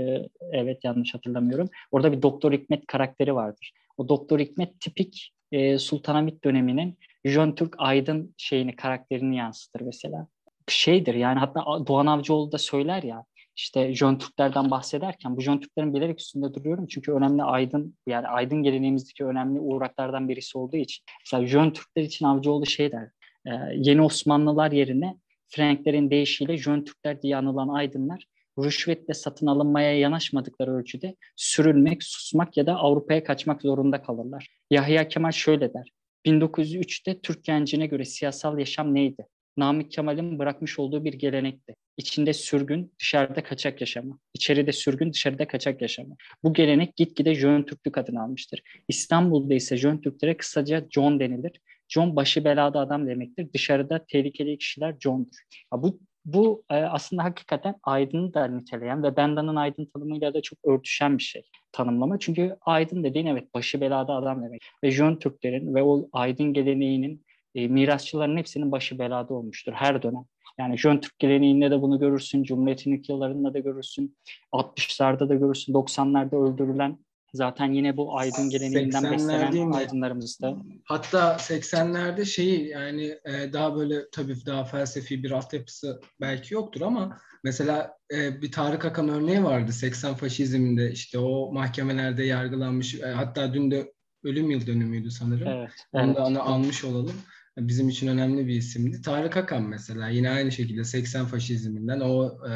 evet 0.51 0.83
yanlış 0.83 1.13
hatırlamıyorum. 1.13 1.69
Orada 1.91 2.11
bir 2.11 2.21
Doktor 2.21 2.51
Hikmet 2.51 2.87
karakteri 2.87 3.35
vardır. 3.35 3.71
O 3.97 4.09
Doktor 4.09 4.39
Hikmet 4.39 4.79
tipik 4.79 5.31
e, 5.51 5.77
Sultanahmet 5.77 6.43
döneminin 6.43 6.97
Jön 7.25 7.51
Türk 7.51 7.75
aydın 7.77 8.33
şeyini, 8.37 8.75
karakterini 8.75 9.37
yansıtır 9.37 9.81
mesela. 9.81 10.27
Şeydir 10.67 11.13
yani 11.13 11.39
hatta 11.39 11.87
Doğan 11.87 12.05
Avcıoğlu 12.05 12.51
da 12.51 12.57
söyler 12.57 13.03
ya 13.03 13.25
işte 13.55 13.93
Jön 13.93 14.17
Türklerden 14.17 14.71
bahsederken 14.71 15.37
bu 15.37 15.41
Jön 15.41 15.57
Türklerin 15.57 15.93
bilerek 15.93 16.19
üstünde 16.19 16.53
duruyorum 16.53 16.87
çünkü 16.87 17.11
önemli 17.11 17.43
aydın 17.43 17.95
yani 18.07 18.27
aydın 18.27 18.63
geleneğimizdeki 18.63 19.25
önemli 19.25 19.59
uğraklardan 19.59 20.29
birisi 20.29 20.57
olduğu 20.57 20.77
için. 20.77 21.05
Mesela 21.25 21.47
Jön 21.47 21.71
Türkler 21.71 22.03
için 22.03 22.25
Avcıoğlu 22.25 22.65
şey 22.65 22.91
der 22.91 23.09
e, 23.47 23.51
yeni 23.75 24.01
Osmanlılar 24.01 24.71
yerine 24.71 25.17
Franklerin 25.47 26.09
deyişiyle 26.09 26.57
Jön 26.57 26.83
Türkler 26.83 27.21
diye 27.21 27.37
anılan 27.37 27.69
aydınlar 27.69 28.27
rüşvetle 28.59 29.13
satın 29.13 29.47
alınmaya 29.47 29.99
yanaşmadıkları 29.99 30.75
ölçüde 30.75 31.15
sürülmek, 31.35 32.03
susmak 32.03 32.57
ya 32.57 32.65
da 32.65 32.75
Avrupa'ya 32.75 33.23
kaçmak 33.23 33.61
zorunda 33.61 34.01
kalırlar. 34.01 34.47
Yahya 34.71 35.07
Kemal 35.07 35.31
şöyle 35.31 35.73
der. 35.73 35.91
1903'te 36.25 37.19
Türk 37.19 37.43
gencine 37.43 37.87
göre 37.87 38.05
siyasal 38.05 38.59
yaşam 38.59 38.93
neydi? 38.93 39.27
Namık 39.57 39.91
Kemal'in 39.91 40.39
bırakmış 40.39 40.79
olduğu 40.79 41.03
bir 41.03 41.13
gelenekti. 41.13 41.75
İçinde 41.97 42.33
sürgün, 42.33 42.93
dışarıda 42.99 43.43
kaçak 43.43 43.81
yaşama. 43.81 44.19
İçeride 44.33 44.71
sürgün, 44.71 45.13
dışarıda 45.13 45.47
kaçak 45.47 45.81
yaşama. 45.81 46.15
Bu 46.43 46.53
gelenek 46.53 46.95
gitgide 46.95 47.35
Jön 47.35 47.63
Türklük 47.63 47.97
adını 47.97 48.23
almıştır. 48.23 48.61
İstanbul'da 48.87 49.53
ise 49.53 49.77
Jön 49.77 49.97
Türklere 49.97 50.37
kısaca 50.37 50.87
John 50.89 51.19
denilir. 51.19 51.61
John 51.87 52.15
başı 52.15 52.45
belada 52.45 52.79
adam 52.79 53.07
demektir. 53.07 53.53
Dışarıda 53.53 54.05
tehlikeli 54.07 54.57
kişiler 54.57 54.95
John'dur. 54.99 55.37
bu 55.73 55.99
bu 56.25 56.63
e, 56.69 56.75
aslında 56.75 57.23
hakikaten 57.23 57.75
aydını 57.83 58.33
da 58.33 58.47
niteleyen 58.47 59.03
ve 59.03 59.17
Benda'nın 59.17 59.55
aydın 59.55 59.85
tanımıyla 59.85 60.33
da 60.33 60.41
çok 60.41 60.59
örtüşen 60.65 61.17
bir 61.17 61.23
şey 61.23 61.41
tanımlama. 61.71 62.19
Çünkü 62.19 62.57
aydın 62.61 63.03
dediğin 63.03 63.25
evet 63.25 63.53
başı 63.53 63.81
belada 63.81 64.13
adam 64.13 64.43
demek. 64.43 64.61
Ve 64.83 64.91
Jön 64.91 65.15
Türklerin 65.15 65.75
ve 65.75 65.83
o 65.83 66.09
aydın 66.13 66.53
geleneğinin 66.53 67.25
e, 67.55 67.67
mirasçıların 67.67 68.37
hepsinin 68.37 68.71
başı 68.71 68.99
belada 68.99 69.33
olmuştur 69.33 69.73
her 69.73 70.03
dönem. 70.03 70.25
Yani 70.59 70.77
Jön 70.77 70.97
Türk 70.97 71.19
geleneğinde 71.19 71.71
de 71.71 71.81
bunu 71.81 71.99
görürsün, 71.99 72.43
Cumhuriyet'in 72.43 72.93
ilk 72.93 73.09
yıllarında 73.09 73.53
da 73.53 73.59
görürsün, 73.59 74.17
60'larda 74.53 75.29
da 75.29 75.35
görürsün, 75.35 75.73
90'larda 75.73 76.53
öldürülen 76.53 76.97
zaten 77.33 77.73
yine 77.73 77.97
bu 77.97 78.17
aydın 78.17 78.49
geleneğinden 78.49 79.11
beslenen 79.11 79.71
aydınlarımızda. 79.71 80.57
Hatta 80.83 81.35
80'lerde 81.35 82.25
şeyi 82.25 82.67
yani 82.67 83.05
e, 83.05 83.53
daha 83.53 83.75
böyle 83.75 83.95
tabii 84.11 84.35
daha 84.45 84.63
felsefi 84.63 85.23
bir 85.23 85.31
altyapısı 85.31 86.01
belki 86.21 86.53
yoktur 86.53 86.81
ama 86.81 87.17
mesela 87.43 87.97
e, 88.13 88.41
bir 88.41 88.51
Tarık 88.51 88.85
Akan 88.85 89.09
örneği 89.09 89.43
vardı 89.43 89.71
80 89.71 90.13
faşizminde 90.13 90.91
işte 90.91 91.19
o 91.19 91.53
mahkemelerde 91.53 92.23
yargılanmış 92.23 92.95
e, 92.95 93.07
hatta 93.07 93.53
dün 93.53 93.71
de 93.71 93.93
ölüm 94.23 94.51
yıl 94.51 94.67
dönümüydü 94.67 95.11
sanırım. 95.11 95.47
Evet, 95.47 95.71
Onu 95.91 96.05
evet. 96.05 96.15
da 96.15 96.25
onu 96.25 96.41
almış 96.41 96.83
olalım 96.83 97.15
bizim 97.57 97.89
için 97.89 98.07
önemli 98.07 98.47
bir 98.47 98.55
isimdi. 98.55 99.01
Tarık 99.01 99.37
Akan 99.37 99.63
mesela 99.63 100.09
yine 100.09 100.29
aynı 100.29 100.51
şekilde 100.51 100.83
80 100.83 101.25
faşizminden 101.25 101.99
o 101.99 102.39
e, 102.49 102.55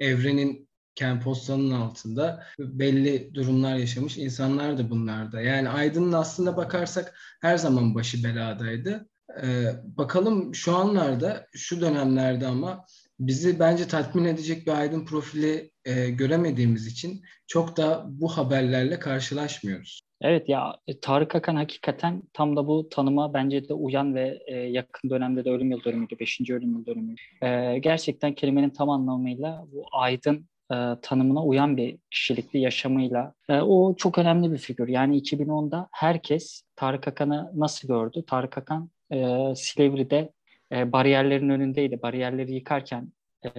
evrenin 0.00 0.68
Kempostan'ın 0.96 1.70
altında 1.70 2.46
belli 2.58 3.34
durumlar 3.34 3.76
yaşamış 3.76 4.18
insanlar 4.18 4.78
da 4.78 4.90
bunlarda. 4.90 5.40
Yani 5.40 5.68
Aydın'ın 5.68 6.12
aslında 6.12 6.56
bakarsak 6.56 7.14
her 7.40 7.56
zaman 7.56 7.94
başı 7.94 8.24
beladaydı. 8.24 9.08
Ee, 9.42 9.72
bakalım 9.84 10.54
şu 10.54 10.76
anlarda, 10.76 11.46
şu 11.52 11.80
dönemlerde 11.80 12.46
ama 12.46 12.86
bizi 13.20 13.60
bence 13.60 13.88
tatmin 13.88 14.24
edecek 14.24 14.66
bir 14.66 14.72
Aydın 14.72 15.04
profili 15.04 15.70
e, 15.84 16.10
göremediğimiz 16.10 16.86
için 16.86 17.22
çok 17.46 17.76
da 17.76 18.04
bu 18.08 18.36
haberlerle 18.36 18.98
karşılaşmıyoruz. 18.98 20.05
Evet 20.20 20.48
ya 20.48 20.76
e, 20.86 21.00
Tarık 21.00 21.34
Akan 21.34 21.56
hakikaten 21.56 22.22
tam 22.32 22.56
da 22.56 22.66
bu 22.66 22.88
tanıma 22.88 23.34
bence 23.34 23.68
de 23.68 23.74
uyan 23.74 24.14
ve 24.14 24.38
e, 24.46 24.56
yakın 24.56 25.10
dönemde 25.10 25.44
de 25.44 25.50
ölüm 25.50 25.70
yıl 25.70 25.84
dönümüydü, 25.84 26.18
5. 26.20 26.40
ölüm 26.50 26.72
yıl 26.72 26.86
dönümü. 26.86 27.14
E, 27.42 27.78
gerçekten 27.78 28.34
kelimenin 28.34 28.70
tam 28.70 28.90
anlamıyla 28.90 29.66
bu 29.72 29.84
aydın 29.92 30.46
e, 30.72 30.74
tanımına 31.02 31.44
uyan 31.44 31.76
bir 31.76 31.98
kişilikli 32.10 32.58
yaşamıyla. 32.58 33.34
E, 33.48 33.60
o 33.60 33.96
çok 33.96 34.18
önemli 34.18 34.52
bir 34.52 34.58
figür. 34.58 34.88
Yani 34.88 35.18
2010'da 35.18 35.88
herkes 35.92 36.62
Tarık 36.76 37.08
Akan'ı 37.08 37.52
nasıl 37.54 37.88
gördü? 37.88 38.24
Tarık 38.26 38.58
Akan 38.58 38.90
e, 39.12 39.36
Silivri'de 39.56 40.32
e, 40.72 40.92
bariyerlerin 40.92 41.48
önündeydi. 41.48 42.02
Bariyerleri 42.02 42.54
yıkarken 42.54 43.12
e, 43.44 43.50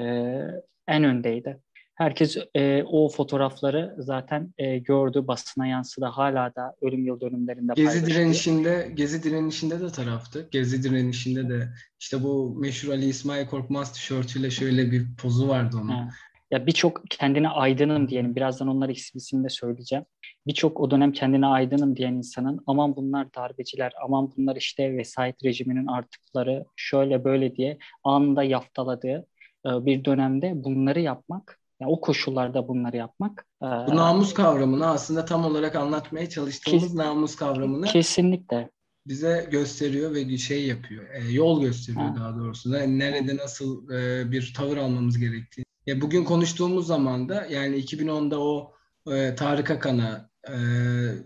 en 0.88 1.04
öndeydi. 1.04 1.60
Herkes 1.98 2.38
e, 2.56 2.84
o 2.84 3.10
fotoğrafları 3.10 3.96
zaten 3.98 4.54
e, 4.58 4.78
gördü, 4.78 5.28
basına 5.28 5.68
yansıdı. 5.68 6.06
Hala 6.06 6.56
da 6.56 6.76
ölüm 6.82 7.06
yıl 7.06 7.22
dönümlerinde 7.22 7.74
Gezi 7.76 7.88
paylaşıyor. 7.88 8.08
direnişinde, 8.10 8.92
Gezi 8.96 9.24
direnişinde 9.24 9.82
de 9.82 9.88
taraftı. 9.88 10.48
Gezi 10.52 10.84
direnişinde 10.84 11.50
de 11.50 11.70
işte 12.00 12.24
bu 12.24 12.56
meşhur 12.60 12.90
Ali 12.90 13.06
İsmail 13.06 13.48
Korkmaz 13.48 13.94
tişörtüyle 13.94 14.50
şöyle 14.50 14.92
bir 14.92 15.06
pozu 15.22 15.48
vardı 15.48 15.78
onun. 15.82 15.88
Ha. 15.88 16.10
Ya 16.52 16.68
birçok 16.68 17.02
kendine 17.10 17.50
aydınım 17.50 18.10
diyelim. 18.10 18.36
Birazdan 18.36 18.68
onlar 18.68 18.90
isimde 18.90 19.50
söyleyeceğim. 19.50 20.06
Birçok 20.48 20.80
o 20.80 20.92
dönem 20.92 21.12
kendine 21.12 21.46
aydınım 21.48 21.96
diyen 21.96 22.14
insanın 22.14 22.64
aman 22.68 22.96
bunlar 22.96 23.34
darbeciler, 23.34 23.94
aman 24.04 24.34
bunlar 24.38 24.56
işte 24.56 24.98
vesayet 24.98 25.46
rejiminin 25.46 25.88
artıkları 25.88 26.66
şöyle 26.76 27.24
böyle 27.24 27.56
diye 27.56 27.78
anında 28.04 28.44
yaftaladığı 28.44 29.28
e, 29.66 29.86
bir 29.86 30.06
dönemde 30.06 30.64
bunları 30.64 31.00
yapmak 31.00 31.60
yani 31.80 31.92
o 31.92 32.02
koşullarda 32.02 32.68
bunları 32.68 32.98
yapmak. 32.98 33.46
Bu 33.62 33.96
namus 33.96 34.34
kavramını 34.34 34.88
aslında 34.88 35.26
tam 35.26 35.46
olarak 35.46 35.76
anlatmaya 35.76 36.30
çalıştığımız 36.30 36.84
kes, 36.84 36.94
namus 36.94 37.36
kavramını 37.36 37.86
kesinlikle 37.86 38.70
bize 39.08 39.48
gösteriyor 39.52 40.14
ve 40.14 40.38
şey 40.38 40.68
yapıyor. 40.68 41.06
E, 41.14 41.32
yol 41.32 41.62
gösteriyor 41.62 42.06
ha. 42.06 42.16
daha 42.16 42.38
doğrusu. 42.38 42.72
Nerede 42.72 43.38
nasıl 43.38 43.90
e, 43.90 44.32
bir 44.32 44.54
tavır 44.58 44.78
almamız 44.78 45.18
gerektiği. 45.18 45.66
Ya 45.86 46.02
bugün 46.02 46.24
konuştuğumuz 46.24 46.88
zaman 46.88 47.30
da 47.30 47.46
yani 47.46 47.76
2010'da 47.76 48.40
o 48.40 48.74
e, 49.12 49.36
Tarık 49.36 49.72
Akan'a 49.72 50.30
e, 50.50 50.56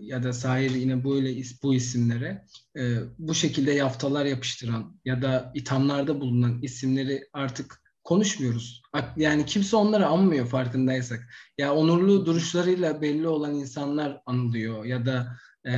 ya 0.00 0.22
da 0.22 0.32
Sahir 0.32 0.70
yine 0.70 1.04
böyle 1.04 1.42
bu 1.62 1.74
isimlere 1.74 2.44
e, 2.76 2.96
bu 3.18 3.34
şekilde 3.34 3.72
yaftalar 3.72 4.24
yapıştıran 4.24 5.00
ya 5.04 5.22
da 5.22 5.52
ithamlarda 5.54 6.20
bulunan 6.20 6.62
isimleri 6.62 7.28
artık 7.32 7.81
konuşmuyoruz. 8.04 8.82
Yani 9.16 9.46
kimse 9.46 9.76
onları 9.76 10.06
anmıyor 10.06 10.46
farkındaysak. 10.46 11.28
Ya 11.58 11.74
onurlu 11.74 12.26
duruşlarıyla 12.26 13.02
belli 13.02 13.28
olan 13.28 13.54
insanlar 13.54 14.20
anılıyor 14.26 14.84
ya 14.84 15.06
da 15.06 15.36
e, 15.66 15.72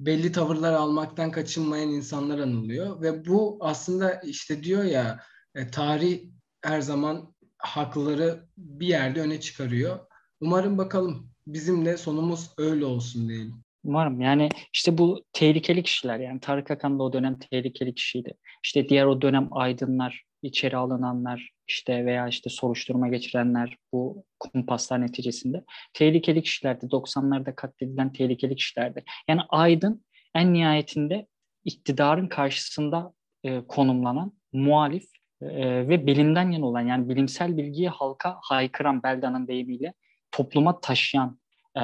belli 0.00 0.32
tavırlar 0.32 0.72
almaktan 0.72 1.30
kaçınmayan 1.30 1.88
insanlar 1.88 2.38
anılıyor 2.38 3.02
ve 3.02 3.26
bu 3.26 3.58
aslında 3.60 4.14
işte 4.14 4.62
diyor 4.62 4.84
ya 4.84 5.20
e, 5.54 5.70
tarih 5.70 6.20
her 6.62 6.80
zaman 6.80 7.34
hakları 7.58 8.46
bir 8.58 8.86
yerde 8.86 9.20
öne 9.20 9.40
çıkarıyor. 9.40 9.98
Umarım 10.40 10.78
bakalım 10.78 11.30
bizim 11.46 11.84
de 11.84 11.96
sonumuz 11.96 12.50
öyle 12.58 12.84
olsun 12.84 13.28
diyelim. 13.28 13.64
Umarım 13.84 14.20
yani 14.20 14.48
işte 14.72 14.98
bu 14.98 15.24
tehlikeli 15.32 15.82
kişiler 15.82 16.18
yani 16.18 16.40
Tarık 16.40 16.70
Akan 16.70 16.98
da 16.98 17.02
o 17.02 17.12
dönem 17.12 17.38
tehlikeli 17.38 17.94
kişiydi. 17.94 18.34
İşte 18.64 18.88
diğer 18.88 19.04
o 19.04 19.22
dönem 19.22 19.48
aydınlar, 19.50 20.22
içeri 20.46 20.76
alınanlar 20.76 21.50
işte 21.68 22.06
veya 22.06 22.28
işte 22.28 22.50
soruşturma 22.50 23.08
geçirenler 23.08 23.76
bu 23.92 24.24
kumpaslar 24.38 25.00
neticesinde 25.00 25.64
tehlikeli 25.92 26.42
kişilerdi. 26.42 26.86
90'larda 26.86 27.54
katledilen 27.54 28.12
tehlikeli 28.12 28.56
kişilerdi. 28.56 29.04
Yani 29.28 29.40
aydın 29.48 30.04
en 30.34 30.52
nihayetinde 30.52 31.26
iktidarın 31.64 32.28
karşısında 32.28 33.12
e, 33.44 33.60
konumlanan 33.68 34.32
muhalif 34.52 35.04
e, 35.40 35.88
ve 35.88 36.06
bilimden 36.06 36.50
yana 36.50 36.66
olan 36.66 36.80
yani 36.80 37.08
bilimsel 37.08 37.56
bilgiyi 37.56 37.88
halka 37.88 38.38
haykıran 38.42 39.02
Belda'nın 39.02 39.48
deyimiyle 39.48 39.94
topluma 40.32 40.80
taşıyan 40.80 41.38
e, 41.78 41.82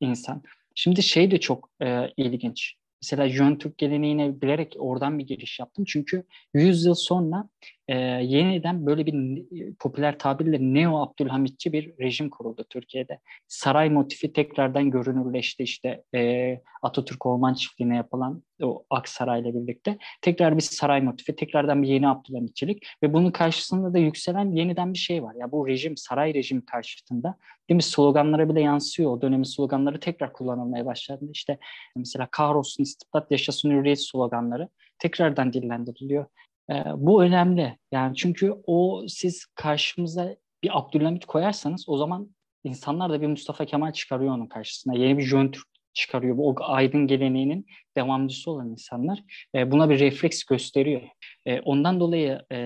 insan. 0.00 0.42
Şimdi 0.74 1.02
şey 1.02 1.30
de 1.30 1.40
çok 1.40 1.70
e, 1.82 2.08
ilginç. 2.16 2.76
Mesela 3.02 3.28
Jön 3.28 3.56
Türk 3.56 3.78
geleneğine 3.78 4.40
bilerek 4.40 4.76
oradan 4.78 5.18
bir 5.18 5.26
giriş 5.26 5.60
yaptım. 5.60 5.84
Çünkü 5.84 6.24
100 6.54 6.84
yıl 6.84 6.94
sonra 6.94 7.48
e, 7.88 7.96
yeniden 7.98 8.86
böyle 8.86 9.06
bir 9.06 9.44
popüler 9.78 10.18
tabirle 10.18 10.58
Neo 10.60 10.98
Abdülhamitçi 10.98 11.72
bir 11.72 11.92
rejim 12.00 12.30
kuruldu 12.30 12.64
Türkiye'de. 12.70 13.18
Saray 13.48 13.90
motifi 13.90 14.32
tekrardan 14.32 14.90
görünürleşti 14.90 15.62
işte 15.62 16.02
e, 16.14 16.60
Atatürk 16.82 17.26
Orman 17.26 17.54
Çiftliği'ne 17.54 17.96
yapılan 17.96 18.42
o 18.62 18.84
Aksaray'la 18.90 19.54
birlikte. 19.54 19.98
Tekrar 20.22 20.56
bir 20.56 20.62
saray 20.62 21.00
motifi, 21.00 21.36
tekrardan 21.36 21.82
bir 21.82 21.88
yeni 21.88 22.08
Abdülhamitçilik 22.08 22.86
ve 23.02 23.12
bunun 23.12 23.30
karşısında 23.30 23.94
da 23.94 23.98
yükselen 23.98 24.50
yeniden 24.50 24.92
bir 24.92 24.98
şey 24.98 25.22
var. 25.22 25.34
Ya 25.34 25.52
bu 25.52 25.68
rejim, 25.68 25.96
saray 25.96 26.34
rejim 26.34 26.64
karşısında 26.64 27.36
değil 27.68 27.76
mi 27.76 27.82
sloganlara 27.82 28.48
bile 28.48 28.60
yansıyor. 28.60 29.10
O 29.10 29.22
dönemin 29.22 29.42
sloganları 29.42 30.00
tekrar 30.00 30.32
kullanılmaya 30.32 30.86
başladı. 30.86 31.24
İşte 31.32 31.58
mesela 31.96 32.28
kahrolsun 32.30 32.82
istibdat 32.82 33.30
yaşasın 33.30 33.70
hürriyet 33.70 34.02
sloganları 34.02 34.68
tekrardan 34.98 35.52
dillendiriliyor. 35.52 36.26
E, 36.70 36.74
bu 36.96 37.22
önemli. 37.22 37.78
Yani 37.92 38.16
çünkü 38.16 38.54
o 38.66 39.04
siz 39.08 39.46
karşımıza 39.54 40.36
bir 40.62 40.78
Abdülhamit 40.78 41.24
koyarsanız 41.24 41.88
o 41.88 41.96
zaman 41.96 42.34
insanlar 42.64 43.10
da 43.10 43.20
bir 43.20 43.26
Mustafa 43.26 43.64
Kemal 43.64 43.92
çıkarıyor 43.92 44.34
onun 44.34 44.46
karşısına. 44.46 44.94
Yeni 44.94 45.18
bir 45.18 45.22
Jön 45.22 45.50
Türk 45.50 45.66
çıkarıyor. 45.94 46.36
O 46.38 46.54
aydın 46.60 47.06
geleneğinin 47.06 47.66
devamcısı 47.96 48.50
olan 48.50 48.70
insanlar 48.70 49.22
e, 49.54 49.70
buna 49.70 49.90
bir 49.90 50.00
refleks 50.00 50.44
gösteriyor. 50.44 51.02
E, 51.46 51.60
ondan 51.60 52.00
dolayı 52.00 52.40
e, 52.52 52.60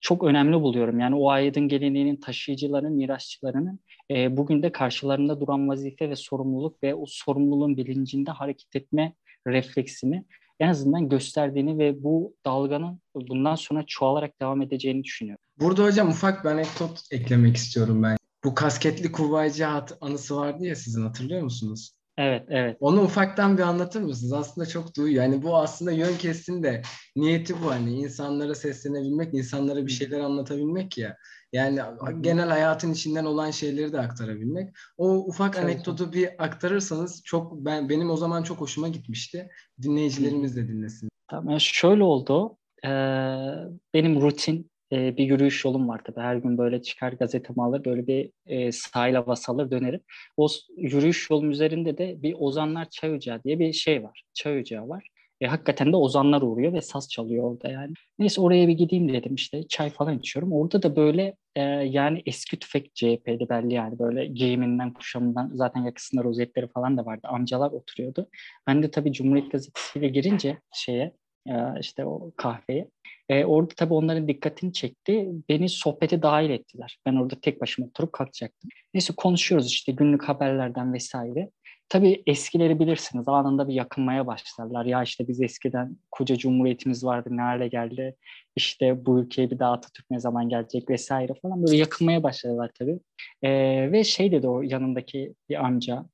çok 0.00 0.24
önemli 0.24 0.60
buluyorum. 0.60 1.00
Yani 1.00 1.14
o 1.14 1.30
aydın 1.30 1.68
geleneğinin 1.68 2.16
taşıyıcılarının, 2.16 2.92
mirasçılarının 2.92 3.80
e, 4.10 4.36
bugün 4.36 4.62
de 4.62 4.72
karşılarında 4.72 5.40
duran 5.40 5.68
vazife 5.68 6.10
ve 6.10 6.16
sorumluluk 6.16 6.82
ve 6.82 6.94
o 6.94 7.04
sorumluluğun 7.06 7.76
bilincinde 7.76 8.30
hareket 8.30 8.76
etme 8.76 9.12
refleksini 9.46 10.24
en 10.62 10.68
azından 10.68 11.08
gösterdiğini 11.08 11.78
ve 11.78 12.02
bu 12.02 12.34
dalganın 12.46 13.00
bundan 13.14 13.54
sonra 13.54 13.84
çoğalarak 13.86 14.40
devam 14.40 14.62
edeceğini 14.62 15.04
düşünüyorum. 15.04 15.44
Burada 15.60 15.84
hocam 15.84 16.08
ufak 16.08 16.44
bir 16.44 16.48
anekdot 16.48 17.00
eklemek 17.10 17.56
istiyorum 17.56 18.02
ben. 18.02 18.16
Bu 18.44 18.54
kasketli 18.54 19.12
kuvvaycı 19.12 19.66
anısı 20.00 20.36
vardı 20.36 20.66
ya 20.66 20.76
sizin 20.76 21.02
hatırlıyor 21.02 21.42
musunuz? 21.42 21.92
Evet, 22.18 22.44
evet. 22.48 22.76
Onu 22.80 23.02
ufaktan 23.02 23.58
bir 23.58 23.62
anlatır 23.62 24.00
mısınız? 24.00 24.32
Aslında 24.32 24.66
çok 24.66 24.96
duyuyor. 24.96 25.24
Yani 25.24 25.42
bu 25.42 25.56
aslında 25.56 25.92
yön 25.92 26.16
kestin 26.16 26.62
de 26.62 26.82
niyeti 27.16 27.62
bu 27.62 27.70
hani 27.70 27.94
insanlara 27.94 28.54
seslenebilmek, 28.54 29.34
insanlara 29.34 29.86
bir 29.86 29.92
şeyler 29.92 30.20
anlatabilmek 30.20 30.98
ya. 30.98 31.16
Yani 31.52 31.80
genel 32.20 32.48
hayatın 32.48 32.92
içinden 32.92 33.24
olan 33.24 33.50
şeyleri 33.50 33.92
de 33.92 34.00
aktarabilmek. 34.00 34.76
O 34.96 35.08
ufak 35.08 35.56
evet. 35.56 35.64
anekdotu 35.64 36.12
bir 36.12 36.44
aktarırsanız 36.44 37.22
çok 37.24 37.52
ben 37.52 37.88
benim 37.88 38.10
o 38.10 38.16
zaman 38.16 38.42
çok 38.42 38.60
hoşuma 38.60 38.88
gitmişti. 38.88 39.48
Dinleyicilerimiz 39.82 40.56
de 40.56 40.68
dinlesin. 40.68 41.08
Tamam. 41.28 41.60
Şöyle 41.60 42.02
oldu. 42.02 42.56
Ee, 42.84 42.88
benim 43.94 44.20
rutin 44.20 44.70
e, 44.92 45.16
bir 45.16 45.24
yürüyüş 45.24 45.64
yolum 45.64 45.88
var 45.88 46.00
tabii. 46.04 46.20
Her 46.20 46.36
gün 46.36 46.58
böyle 46.58 46.82
çıkar 46.82 47.12
gazetemi 47.12 47.62
alır, 47.62 47.84
böyle 47.84 48.06
bir 48.06 48.30
e, 48.46 48.72
sahil 48.72 49.14
havası 49.14 49.52
alır 49.52 49.70
dönerim. 49.70 50.00
O 50.36 50.48
yürüyüş 50.76 51.30
yolum 51.30 51.50
üzerinde 51.50 51.98
de 51.98 52.22
bir 52.22 52.36
Ozanlar 52.38 52.90
Çay 52.90 53.12
Ocağı 53.12 53.42
diye 53.44 53.58
bir 53.58 53.72
şey 53.72 54.02
var. 54.02 54.22
Çay 54.34 54.60
Ocağı 54.60 54.88
var. 54.88 55.08
E, 55.42 55.46
hakikaten 55.46 55.92
de 55.92 55.96
ozanlar 55.96 56.42
uğruyor 56.42 56.72
ve 56.72 56.80
saz 56.80 57.10
çalıyor 57.10 57.52
orada 57.52 57.68
yani. 57.68 57.92
Neyse 58.18 58.40
oraya 58.40 58.68
bir 58.68 58.72
gideyim 58.72 59.12
dedim 59.12 59.34
işte 59.34 59.68
çay 59.68 59.90
falan 59.90 60.18
içiyorum. 60.18 60.52
Orada 60.52 60.82
da 60.82 60.96
böyle 60.96 61.36
e, 61.56 61.60
yani 61.62 62.22
eski 62.26 62.58
tüfek 62.58 62.94
CHP'li 62.94 63.48
belli 63.48 63.74
yani 63.74 63.98
böyle 63.98 64.26
giyiminden 64.26 64.92
kuşamından 64.92 65.50
zaten 65.54 65.82
yakasında 65.82 66.24
rozetleri 66.24 66.68
falan 66.68 66.96
da 66.96 67.06
vardı. 67.06 67.28
Amcalar 67.28 67.70
oturuyordu. 67.70 68.28
Ben 68.66 68.82
de 68.82 68.90
tabii 68.90 69.12
Cumhuriyet 69.12 69.52
Gazetesi'yle 69.52 70.08
girince 70.08 70.58
şeye 70.72 71.12
e, 71.48 71.54
işte 71.80 72.04
o 72.04 72.32
kahveye. 72.36 72.88
E, 73.28 73.44
orada 73.44 73.74
tabii 73.76 73.94
onların 73.94 74.28
dikkatini 74.28 74.72
çekti. 74.72 75.28
Beni 75.48 75.68
sohbete 75.68 76.22
dahil 76.22 76.50
ettiler. 76.50 76.98
Ben 77.06 77.16
orada 77.16 77.34
tek 77.40 77.60
başıma 77.60 77.86
oturup 77.86 78.12
kalkacaktım. 78.12 78.70
Neyse 78.94 79.12
konuşuyoruz 79.16 79.66
işte 79.66 79.92
günlük 79.92 80.24
haberlerden 80.24 80.92
vesaire. 80.92 81.50
Tabii 81.92 82.22
eskileri 82.26 82.78
bilirsiniz 82.80 83.28
anında 83.28 83.68
bir 83.68 83.74
yakınmaya 83.74 84.26
başlarlar. 84.26 84.84
Ya 84.84 85.02
işte 85.02 85.28
biz 85.28 85.42
eskiden 85.42 85.96
koca 86.10 86.36
cumhuriyetimiz 86.36 87.04
vardı 87.04 87.28
ne 87.32 87.40
hale 87.40 87.68
geldi. 87.68 88.16
İşte 88.56 89.06
bu 89.06 89.20
ülkeye 89.20 89.50
bir 89.50 89.58
daha 89.58 89.72
Atatürk 89.72 90.10
ne 90.10 90.20
zaman 90.20 90.48
gelecek 90.48 90.90
vesaire 90.90 91.32
falan 91.42 91.62
böyle 91.62 91.76
yakınmaya 91.76 92.22
başladılar 92.22 92.70
tabii. 92.78 93.00
Ee, 93.42 93.92
ve 93.92 94.04
şey 94.04 94.32
dedi 94.32 94.48
o 94.48 94.62
yanındaki 94.62 95.34
bir 95.48 95.64
amca 95.64 96.04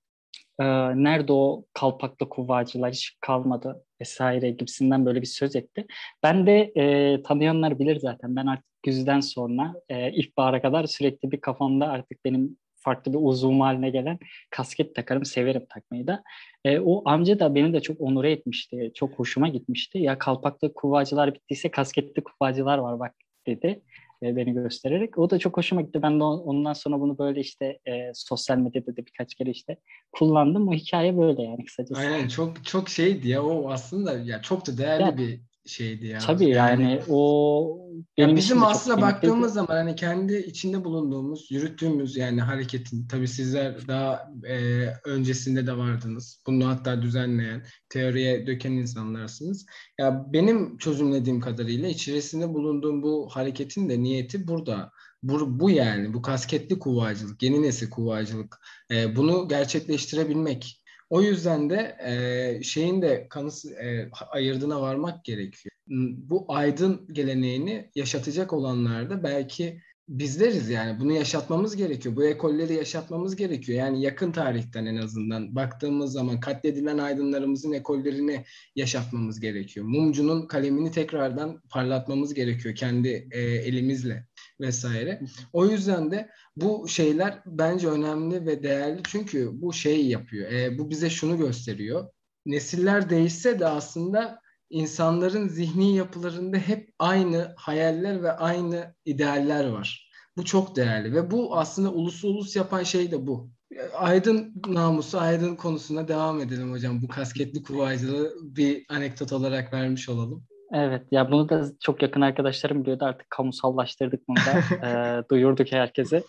e, 0.61 0.64
nerede 1.05 1.33
o 1.33 1.64
kalpaklı 1.75 2.29
kuvvacılar 2.29 2.93
hiç 2.93 3.17
kalmadı 3.21 3.85
vesaire 4.01 4.51
gibisinden 4.51 5.07
böyle 5.07 5.21
bir 5.21 5.27
söz 5.27 5.57
etti. 5.57 5.87
Ben 6.23 6.47
de 6.47 6.73
e, 6.77 7.23
tanıyanlar 7.23 7.79
bilir 7.79 7.97
zaten 7.97 8.37
ben 8.37 8.47
artık 8.47 8.83
güzden 8.83 9.21
sonra 9.21 9.75
e, 9.88 10.12
ilkbahara 10.12 10.62
kadar 10.62 10.87
sürekli 10.87 11.31
bir 11.31 11.41
kafamda 11.41 11.88
artık 11.88 12.25
benim 12.25 12.59
farklı 12.88 13.12
bir 13.12 13.18
uzun 13.20 13.61
haline 13.61 13.90
gelen 13.90 14.18
kasket 14.51 14.94
takarım. 14.94 15.24
Severim 15.24 15.66
takmayı 15.68 16.07
da. 16.07 16.22
E, 16.64 16.79
o 16.79 17.03
amca 17.09 17.38
da 17.38 17.55
beni 17.55 17.72
de 17.72 17.81
çok 17.81 18.01
onure 18.01 18.33
etmişti. 18.33 18.92
Çok 18.94 19.18
hoşuma 19.18 19.48
gitmişti. 19.48 19.98
Ya 19.98 20.18
kalpaklı 20.18 20.74
kuvvacılar 20.74 21.35
bittiyse 21.35 21.70
kasketli 21.70 22.22
kuvvacılar 22.24 22.79
var 22.79 22.98
bak 22.98 23.14
dedi 23.46 23.83
e, 24.22 24.37
beni 24.37 24.53
göstererek. 24.53 25.18
O 25.18 25.31
da 25.31 25.38
çok 25.38 25.57
hoşuma 25.57 25.83
gitti. 25.83 26.03
Ben 26.03 26.20
de 26.20 26.24
ondan 26.24 26.72
sonra 26.72 27.01
bunu 27.01 27.18
böyle 27.18 27.40
işte 27.40 27.79
e, 27.88 28.11
sosyal 28.14 28.59
medyada 28.59 28.92
da 28.92 28.96
birkaç 28.96 29.35
kere 29.35 29.51
işte 29.51 29.77
kullandım. 30.12 30.68
O 30.68 30.72
hikaye 30.72 31.18
böyle 31.18 31.42
yani 31.42 31.64
kısacası. 31.64 32.01
Aynen 32.01 32.29
çok 32.29 32.64
çok 32.64 32.88
şeydi 32.88 33.29
ya 33.29 33.44
o 33.44 33.70
aslında 33.70 34.18
ya 34.18 34.42
çok 34.42 34.66
da 34.66 34.79
değerli 34.79 35.03
ya, 35.03 35.18
bir 35.18 35.40
şeydi 35.69 36.07
ya. 36.07 36.19
Tabii 36.19 36.49
yani, 36.49 36.83
yani 36.83 37.03
o 37.09 37.89
benim 38.19 38.31
ya 38.31 38.37
bizim 38.37 38.63
aslında 38.63 39.01
baktığımız 39.03 39.53
zaman 39.53 39.75
hani 39.77 39.97
kendi 39.97 40.37
içinde 40.37 40.85
bulunduğumuz, 40.85 41.51
yürüttüğümüz 41.51 42.17
yani 42.17 42.41
hareketin 42.41 43.09
tabii 43.09 43.29
sizler 43.29 43.89
daha 43.89 44.33
e, 44.49 44.87
öncesinde 45.05 45.67
de 45.67 45.77
vardınız. 45.77 46.43
Bunu 46.47 46.69
hatta 46.69 47.03
düzenleyen, 47.03 47.65
teoriye 47.89 48.47
döken 48.47 48.73
insanlarsınız. 48.73 49.67
Ya 49.99 50.25
benim 50.33 50.79
çözümlediğim 50.79 51.41
kadarıyla 51.41 51.89
içerisinde 51.89 52.55
bulunduğum 52.55 53.03
bu 53.03 53.29
hareketin 53.33 53.89
de 53.89 54.03
niyeti 54.03 54.49
burada. 54.49 54.91
Bu, 55.23 55.61
bu 55.61 55.71
yani 55.71 56.15
bu 56.15 56.23
kasketli 56.23 56.79
kuvvacılık, 56.79 57.43
yeni 57.43 57.63
nesil 57.63 57.91
kuvvacılık. 57.91 58.59
E, 58.91 59.17
bunu 59.17 59.49
gerçekleştirebilmek. 59.49 60.78
O 61.11 61.23
yüzden 61.23 61.71
de 61.71 61.97
e, 62.07 62.62
şeyin 62.62 63.03
de 63.03 63.27
kanısı 63.31 63.75
e, 63.75 64.11
ayırdığına 64.31 64.81
varmak 64.81 65.25
gerekiyor. 65.25 65.73
Bu 66.16 66.44
aydın 66.49 67.09
geleneğini 67.12 67.90
yaşatacak 67.94 68.53
olanlar 68.53 69.11
da 69.11 69.23
belki 69.23 69.81
bizleriz 70.09 70.71
yani. 70.71 71.01
Bunu 71.01 71.12
yaşatmamız 71.12 71.77
gerekiyor. 71.77 72.16
Bu 72.16 72.25
ekolleri 72.25 72.75
yaşatmamız 72.75 73.37
gerekiyor. 73.37 73.79
Yani 73.79 74.03
yakın 74.03 74.33
tarihten 74.33 74.87
en 74.87 74.97
azından 74.97 75.55
baktığımız 75.55 76.12
zaman 76.12 76.40
katledilen 76.40 76.99
aydınlarımızın 76.99 77.73
ekollerini 77.73 78.44
yaşatmamız 78.77 79.40
gerekiyor. 79.40 79.87
Mumcunun 79.87 80.47
kalemini 80.47 80.90
tekrardan 80.90 81.62
parlatmamız 81.71 82.35
gerekiyor 82.35 82.75
kendi 82.75 83.29
e, 83.31 83.40
elimizle 83.40 84.28
vesaire. 84.61 85.21
O 85.53 85.66
yüzden 85.66 86.11
de 86.11 86.31
bu 86.57 86.88
şeyler 86.88 87.42
bence 87.47 87.88
önemli 87.88 88.47
ve 88.47 88.62
değerli 88.62 89.01
çünkü 89.09 89.51
bu 89.53 89.73
şey 89.73 90.07
yapıyor. 90.07 90.53
E, 90.53 90.79
bu 90.79 90.90
bize 90.90 91.11
şunu 91.11 91.38
gösteriyor. 91.38 92.09
Nesiller 92.47 93.11
değişse 93.11 93.59
de 93.61 93.66
aslında 93.66 94.40
insanların 94.71 95.49
zihni 95.49 95.97
yapılarında 95.97 96.57
hep 96.57 96.94
aynı 96.99 97.55
hayaller 97.57 98.23
ve 98.23 98.33
aynı 98.33 98.94
idealler 99.05 99.68
var. 99.68 100.11
Bu 100.37 100.44
çok 100.44 100.77
değerli 100.77 101.14
ve 101.14 101.31
bu 101.31 101.59
aslında 101.59 101.92
ulusu 101.92 102.29
ulus 102.29 102.57
yapan 102.57 102.83
şey 102.83 103.11
de 103.11 103.27
bu. 103.27 103.51
Aydın 103.94 104.55
namusu, 104.66 105.18
Aydın 105.18 105.57
konusuna 105.57 106.09
devam 106.09 106.40
edelim 106.40 106.73
hocam. 106.73 107.03
Bu 107.03 107.09
kasketli 107.09 107.62
kuvaycılığı 107.62 108.35
bir 108.42 108.85
anekdot 108.88 109.33
olarak 109.33 109.73
vermiş 109.73 110.09
olalım. 110.09 110.48
Evet 110.73 111.03
ya 111.11 111.31
bunu 111.31 111.49
da 111.49 111.65
çok 111.81 112.03
yakın 112.03 112.21
arkadaşlarım 112.21 112.83
biliyordu 112.83 113.05
artık 113.05 113.31
kamusallaştırdık 113.31 114.29
bunu 114.29 114.37
da 114.37 114.87
e, 114.87 115.23
duyurduk 115.31 115.73
herkese. 115.73 116.23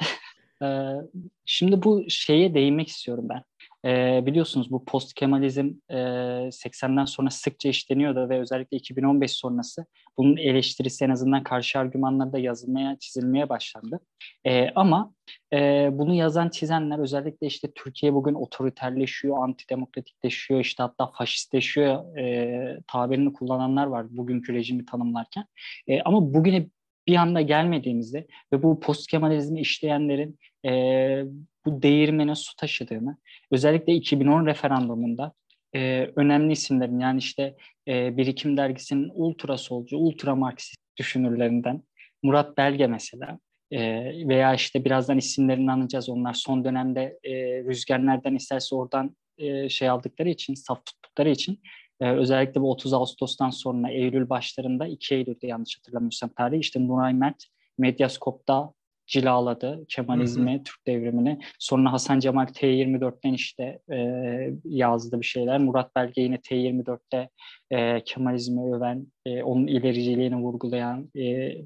e, 0.63 0.67
şimdi 1.45 1.83
bu 1.83 2.05
şeye 2.09 2.53
değinmek 2.53 2.87
istiyorum 2.87 3.25
ben. 3.29 3.43
E, 3.85 4.25
biliyorsunuz 4.25 4.71
bu 4.71 4.85
post 4.85 5.13
Kemalizm 5.13 5.71
e, 5.89 5.95
80'den 6.51 7.05
sonra 7.05 7.29
sıkça 7.29 7.69
işleniyordu 7.69 8.29
ve 8.29 8.39
özellikle 8.39 8.77
2015 8.77 9.31
sonrası 9.31 9.85
bunun 10.17 10.37
eleştirisi 10.37 11.05
en 11.05 11.09
azından 11.09 11.43
karşı 11.43 11.79
argümanlarda 11.79 12.39
yazılmaya, 12.39 12.97
çizilmeye 12.99 13.49
başlandı. 13.49 13.99
E, 14.45 14.69
ama 14.69 15.13
e, 15.53 15.89
bunu 15.91 16.13
yazan, 16.13 16.49
çizenler 16.49 16.99
özellikle 16.99 17.47
işte 17.47 17.71
Türkiye 17.75 18.13
bugün 18.13 18.33
otoriterleşiyor, 18.33 19.43
antidemokratikleşiyor, 19.43 20.59
işte 20.59 20.83
hatta 20.83 21.07
faşistleşiyor 21.07 22.17
e, 22.17 22.79
tabirini 22.87 23.33
kullananlar 23.33 23.85
var 23.85 24.05
bugünkü 24.09 24.53
rejimi 24.53 24.85
tanımlarken. 24.85 25.45
E, 25.87 26.01
ama 26.01 26.33
bugüne 26.33 26.67
bir 27.07 27.15
anda 27.15 27.41
gelmediğimizde 27.41 28.27
ve 28.53 28.63
bu 28.63 28.79
post 28.79 29.07
Kemalizmi 29.07 29.59
işleyenlerin 29.59 30.39
e, 30.65 31.23
bu 31.69 31.81
değirmene 31.81 32.35
su 32.35 32.55
taşıdığını, 32.55 33.17
özellikle 33.51 33.93
2010 33.93 34.45
referandumunda 34.45 35.33
e, 35.75 36.11
önemli 36.15 36.51
isimlerin 36.51 36.99
yani 36.99 37.19
işte 37.19 37.55
e, 37.87 38.17
Birikim 38.17 38.57
Dergisi'nin 38.57 39.11
ultra 39.13 39.57
solcu, 39.57 39.97
ultra 39.97 40.35
marksist 40.35 40.77
düşünürlerinden 40.97 41.83
Murat 42.23 42.57
Belge 42.57 42.87
mesela 42.87 43.39
e, 43.71 43.79
veya 44.27 44.53
işte 44.53 44.85
birazdan 44.85 45.17
isimlerini 45.17 45.71
anacağız 45.71 46.09
onlar 46.09 46.33
son 46.33 46.65
dönemde 46.65 47.19
e, 47.23 47.33
Rüzgar 47.63 48.05
nereden 48.05 48.35
isterse 48.35 48.75
oradan 48.75 49.15
e, 49.37 49.69
şey 49.69 49.89
aldıkları 49.89 50.29
için, 50.29 50.53
saf 50.53 50.85
tuttukları 50.85 51.29
için 51.29 51.59
e, 52.01 52.11
özellikle 52.11 52.61
bu 52.61 52.71
30 52.71 52.93
Ağustos'tan 52.93 53.49
sonra 53.49 53.91
Eylül 53.91 54.29
başlarında 54.29 54.87
2 54.87 55.15
Eylül'de 55.15 55.47
yanlış 55.47 55.77
hatırlamıyorsam 55.77 56.29
tarihi 56.29 56.59
işte 56.59 56.87
Nuray 56.87 57.13
Mert 57.13 57.43
Medyaskop'ta 57.77 58.73
cilaladı 59.09 59.85
Kemalizmi, 59.87 60.53
hı 60.53 60.59
hı. 60.59 60.63
Türk 60.63 60.87
devrimini. 60.87 61.39
Sonra 61.59 61.93
Hasan 61.93 62.19
Cemal 62.19 62.45
T24'ten 62.45 63.33
işte 63.33 63.79
e, 63.91 63.97
yazdı 64.65 65.21
bir 65.21 65.25
şeyler. 65.25 65.59
Murat 65.59 65.95
Belge 65.95 66.21
yine 66.21 66.35
T24'te 66.35 67.29
e, 67.71 68.03
Kemalizmi 68.03 68.75
öven, 68.75 69.07
e, 69.25 69.43
onun 69.43 69.67
ilericiliğini 69.67 70.35
vurgulayan 70.35 71.09
e, 71.15 71.21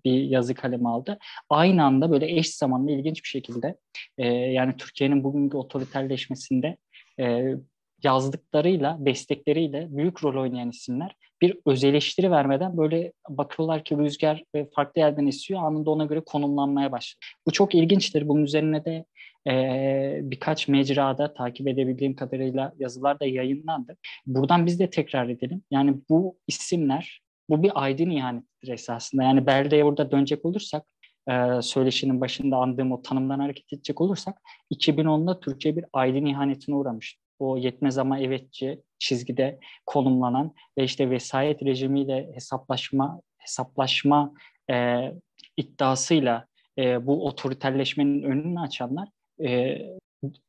bir 0.05 0.23
yazı 0.23 0.53
kalemi 0.53 0.89
aldı. 0.89 1.19
Aynı 1.49 1.83
anda 1.83 2.11
böyle 2.11 2.37
eş 2.37 2.55
zamanlı 2.55 2.91
ilginç 2.91 3.23
bir 3.23 3.29
şekilde 3.29 3.77
e, 4.17 4.27
yani 4.27 4.77
Türkiye'nin 4.77 5.23
bugünkü 5.23 5.57
otoriterleşmesinde 5.57 6.77
e, 7.19 7.55
yazdıklarıyla, 8.03 8.97
destekleriyle 8.99 9.87
büyük 9.89 10.23
rol 10.23 10.41
oynayan 10.41 10.69
isimler 10.69 11.15
bir 11.43 11.57
öz 11.65 11.83
eleştiri 11.83 12.31
vermeden 12.31 12.77
böyle 12.77 13.13
bakıyorlar 13.29 13.83
ki 13.83 13.97
rüzgar 13.97 14.43
farklı 14.75 15.01
yerden 15.01 15.27
esiyor 15.27 15.63
anında 15.63 15.91
ona 15.91 16.05
göre 16.05 16.21
konumlanmaya 16.25 16.91
başlıyor. 16.91 17.35
Bu 17.47 17.51
çok 17.51 17.75
ilginçtir. 17.75 18.27
Bunun 18.27 18.43
üzerine 18.43 18.85
de 18.85 19.05
e, 19.47 20.19
birkaç 20.21 20.67
mecrada 20.67 21.33
takip 21.33 21.67
edebildiğim 21.67 22.15
kadarıyla 22.15 22.73
yazılar 22.79 23.19
da 23.19 23.25
yayınlandı. 23.25 23.97
Buradan 24.25 24.65
biz 24.65 24.79
de 24.79 24.89
tekrar 24.89 25.29
edelim. 25.29 25.63
Yani 25.71 25.95
bu 26.09 26.37
isimler, 26.47 27.21
bu 27.49 27.63
bir 27.63 27.83
aydın 27.83 28.09
ihanetidir 28.09 28.67
esasında. 28.67 29.23
Yani 29.23 29.45
Belde'ye 29.45 29.85
burada 29.85 30.11
dönecek 30.11 30.45
olursak, 30.45 30.85
e, 31.29 31.61
söyleşinin 31.61 32.21
başında 32.21 32.57
andığım 32.57 32.91
o 32.91 33.01
tanımdan 33.01 33.39
hareket 33.39 33.73
edecek 33.73 34.01
olursak, 34.01 34.41
2010'da 34.71 35.39
Türkiye 35.39 35.75
bir 35.75 35.85
aydın 35.93 36.25
ihanetine 36.25 36.75
uğramış 36.75 37.22
o 37.39 37.57
yetmez 37.57 37.97
ama 37.97 38.19
evetçi 38.19 38.81
çizgide 38.99 39.59
konumlanan 39.85 40.53
ve 40.77 40.83
işte 40.83 41.09
vesayet 41.09 41.63
rejimiyle 41.63 42.31
hesaplaşma 42.33 43.21
hesaplaşma 43.37 44.33
e, 44.71 45.11
iddiasıyla 45.57 46.47
e, 46.77 47.07
bu 47.07 47.25
otoriterleşmenin 47.25 48.23
önünü 48.23 48.59
açanlar 48.59 49.09
e, 49.39 49.77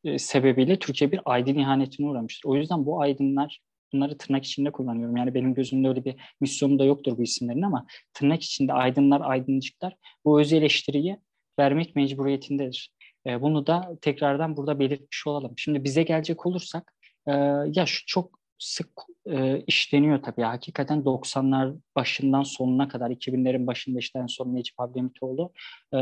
e, 0.04 0.18
sebebiyle 0.18 0.78
Türkiye 0.78 1.12
bir 1.12 1.20
aydın 1.24 1.58
ihanetine 1.58 2.06
uğramıştır. 2.06 2.48
O 2.48 2.56
yüzden 2.56 2.86
bu 2.86 3.00
aydınlar 3.00 3.60
bunları 3.92 4.18
tırnak 4.18 4.44
içinde 4.44 4.72
kullanıyorum. 4.72 5.16
Yani 5.16 5.34
benim 5.34 5.54
gözümde 5.54 5.88
öyle 5.88 6.04
bir 6.04 6.14
misyonu 6.40 6.78
da 6.78 6.84
yoktur 6.84 7.18
bu 7.18 7.22
isimlerin 7.22 7.62
ama 7.62 7.86
tırnak 8.14 8.42
içinde 8.42 8.72
aydınlar, 8.72 9.20
aydıncıklar 9.20 9.96
bu 10.24 10.40
öz 10.40 10.52
eleştiriyi 10.52 11.18
vermek 11.58 11.96
mecburiyetindedir. 11.96 12.90
E, 13.26 13.42
bunu 13.42 13.66
da 13.66 13.98
tekrardan 14.00 14.56
burada 14.56 14.78
belirtmiş 14.78 15.26
olalım. 15.26 15.52
Şimdi 15.56 15.84
bize 15.84 16.02
gelecek 16.02 16.46
olursak 16.46 16.94
e, 17.26 17.32
ya 17.72 17.86
şu 17.86 18.06
çok 18.06 18.38
sık 18.58 18.90
e, 19.26 19.60
işleniyor 19.66 20.22
tabii. 20.22 20.42
Hakikaten 20.42 20.98
90'lar 20.98 21.76
başından 21.96 22.42
sonuna 22.42 22.88
kadar 22.88 23.10
2000'lerin 23.10 23.66
başında 23.66 23.98
işte 23.98 24.18
en 24.18 24.26
son 24.26 24.54
Necip 24.54 24.80
Abdülhamitoğlu 24.80 25.52
e, 25.94 25.98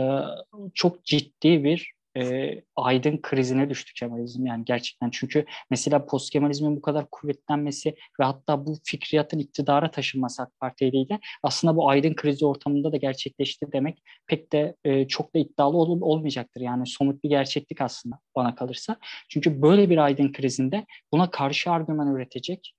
çok 0.75 1.05
ciddi 1.05 1.65
bir 1.65 1.93
e, 2.16 2.55
aydın 2.77 3.18
krizine 3.22 3.70
düştü 3.70 3.92
Kemalizm 3.94 4.46
yani 4.46 4.64
gerçekten. 4.64 5.11
Çünkü 5.11 5.44
mesela 5.70 6.07
post 6.07 6.31
Kemalizmin 6.31 6.77
bu 6.77 6.83
kadar 6.83 7.07
kuvvetlenmesi 7.11 7.94
ve 8.20 8.25
hatta 8.25 8.66
bu 8.66 8.77
fikriyatın 8.85 9.38
iktidara 9.38 9.90
taşınması 9.90 10.42
AK 10.42 10.61
Parti 10.61 10.85
eliyle 10.85 11.20
aslında 11.42 11.77
bu 11.77 11.88
aydın 11.88 12.14
krizi 12.14 12.46
ortamında 12.46 12.92
da 12.92 12.96
gerçekleşti 12.96 13.66
demek 13.72 14.03
pek 14.27 14.53
de 14.53 14.77
e, 14.85 15.09
çok 15.09 15.35
da 15.35 15.38
iddialı 15.38 15.77
ol, 15.77 16.01
olmayacaktır. 16.01 16.61
Yani 16.61 16.87
somut 16.87 17.25
bir 17.25 17.29
gerçeklik 17.29 17.81
aslında 17.81 18.18
bana 18.37 18.55
kalırsa. 18.55 18.96
Çünkü 19.29 19.62
böyle 19.62 19.90
bir 19.90 19.98
aydın 19.98 20.33
krizinde 20.33 20.87
buna 21.12 21.31
karşı 21.31 21.70
argüman 21.70 22.14
üretecek 22.14 22.75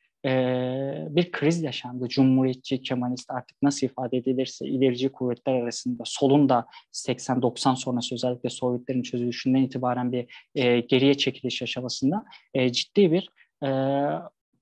bir 1.09 1.31
kriz 1.31 1.63
yaşandı. 1.63 2.07
Cumhuriyetçi, 2.07 2.81
Kemalist 2.81 3.31
artık 3.31 3.61
nasıl 3.61 3.87
ifade 3.87 4.17
edilirse 4.17 4.67
ilerici 4.67 5.09
kuvvetler 5.09 5.53
arasında 5.53 6.03
solun 6.05 6.49
da 6.49 6.67
80-90 6.93 7.75
sonrası 7.75 8.15
özellikle 8.15 8.49
Sovyetlerin 8.49 9.01
çözülüşünden 9.01 9.61
itibaren 9.61 10.11
bir 10.11 10.25
e, 10.55 10.79
geriye 10.79 11.13
çekiliş 11.13 11.61
aşamasında 11.61 12.25
e, 12.53 12.71
ciddi 12.71 13.11
bir 13.11 13.29
e, 13.63 13.69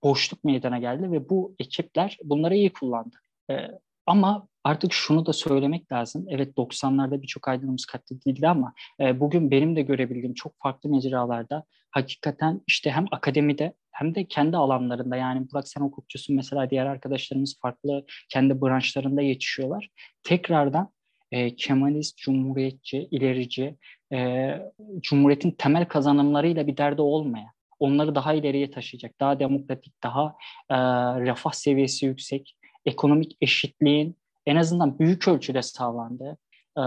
boşluk 0.03 0.43
meydana 0.43 0.79
geldi 0.79 1.11
ve 1.11 1.29
bu 1.29 1.55
ekipler 1.59 2.17
bunları 2.23 2.55
iyi 2.55 2.73
kullandı. 2.73 3.15
E, 3.51 3.55
ama 4.05 4.47
artık 4.63 4.93
şunu 4.93 5.25
da 5.25 5.33
söylemek 5.33 5.91
lazım. 5.91 6.25
Evet 6.29 6.57
90'larda 6.57 7.21
birçok 7.21 7.47
aydınımız 7.47 7.85
katledildi 7.85 8.47
ama 8.47 8.73
e, 8.99 9.19
bugün 9.19 9.51
benim 9.51 9.75
de 9.75 9.81
görebildiğim 9.81 10.33
çok 10.33 10.53
farklı 10.59 10.89
mecralarda 10.89 11.63
hakikaten 11.91 12.61
işte 12.67 12.91
hem 12.91 13.05
akademide 13.11 13.73
hem 13.91 14.15
de 14.15 14.25
kendi 14.25 14.57
alanlarında 14.57 15.15
yani 15.15 15.47
Burak 15.51 15.67
sen 15.67 15.81
hukukçusun 15.81 16.35
mesela 16.35 16.69
diğer 16.69 16.85
arkadaşlarımız 16.85 17.59
farklı 17.61 18.05
kendi 18.29 18.61
branşlarında 18.61 19.21
yetişiyorlar. 19.21 19.89
Tekrardan 20.23 20.91
e, 21.31 21.55
Kemalist, 21.55 22.17
Cumhuriyetçi, 22.17 23.07
ilerici, 23.11 23.77
e, 24.13 24.51
Cumhuriyet'in 24.99 25.51
temel 25.51 25.85
kazanımlarıyla 25.85 26.67
bir 26.67 26.77
derdi 26.77 27.01
olmaya, 27.01 27.47
onları 27.79 28.15
daha 28.15 28.33
ileriye 28.33 28.71
taşıyacak, 28.71 29.19
daha 29.19 29.39
demokratik, 29.39 30.03
daha 30.03 30.35
e, 30.69 30.75
refah 31.21 31.51
seviyesi 31.51 32.05
yüksek, 32.05 32.57
ekonomik 32.85 33.37
eşitliğin 33.41 34.17
en 34.45 34.55
azından 34.55 34.99
büyük 34.99 35.27
ölçüde 35.27 35.61
sağlandığı, 35.61 36.37
e, 36.77 36.83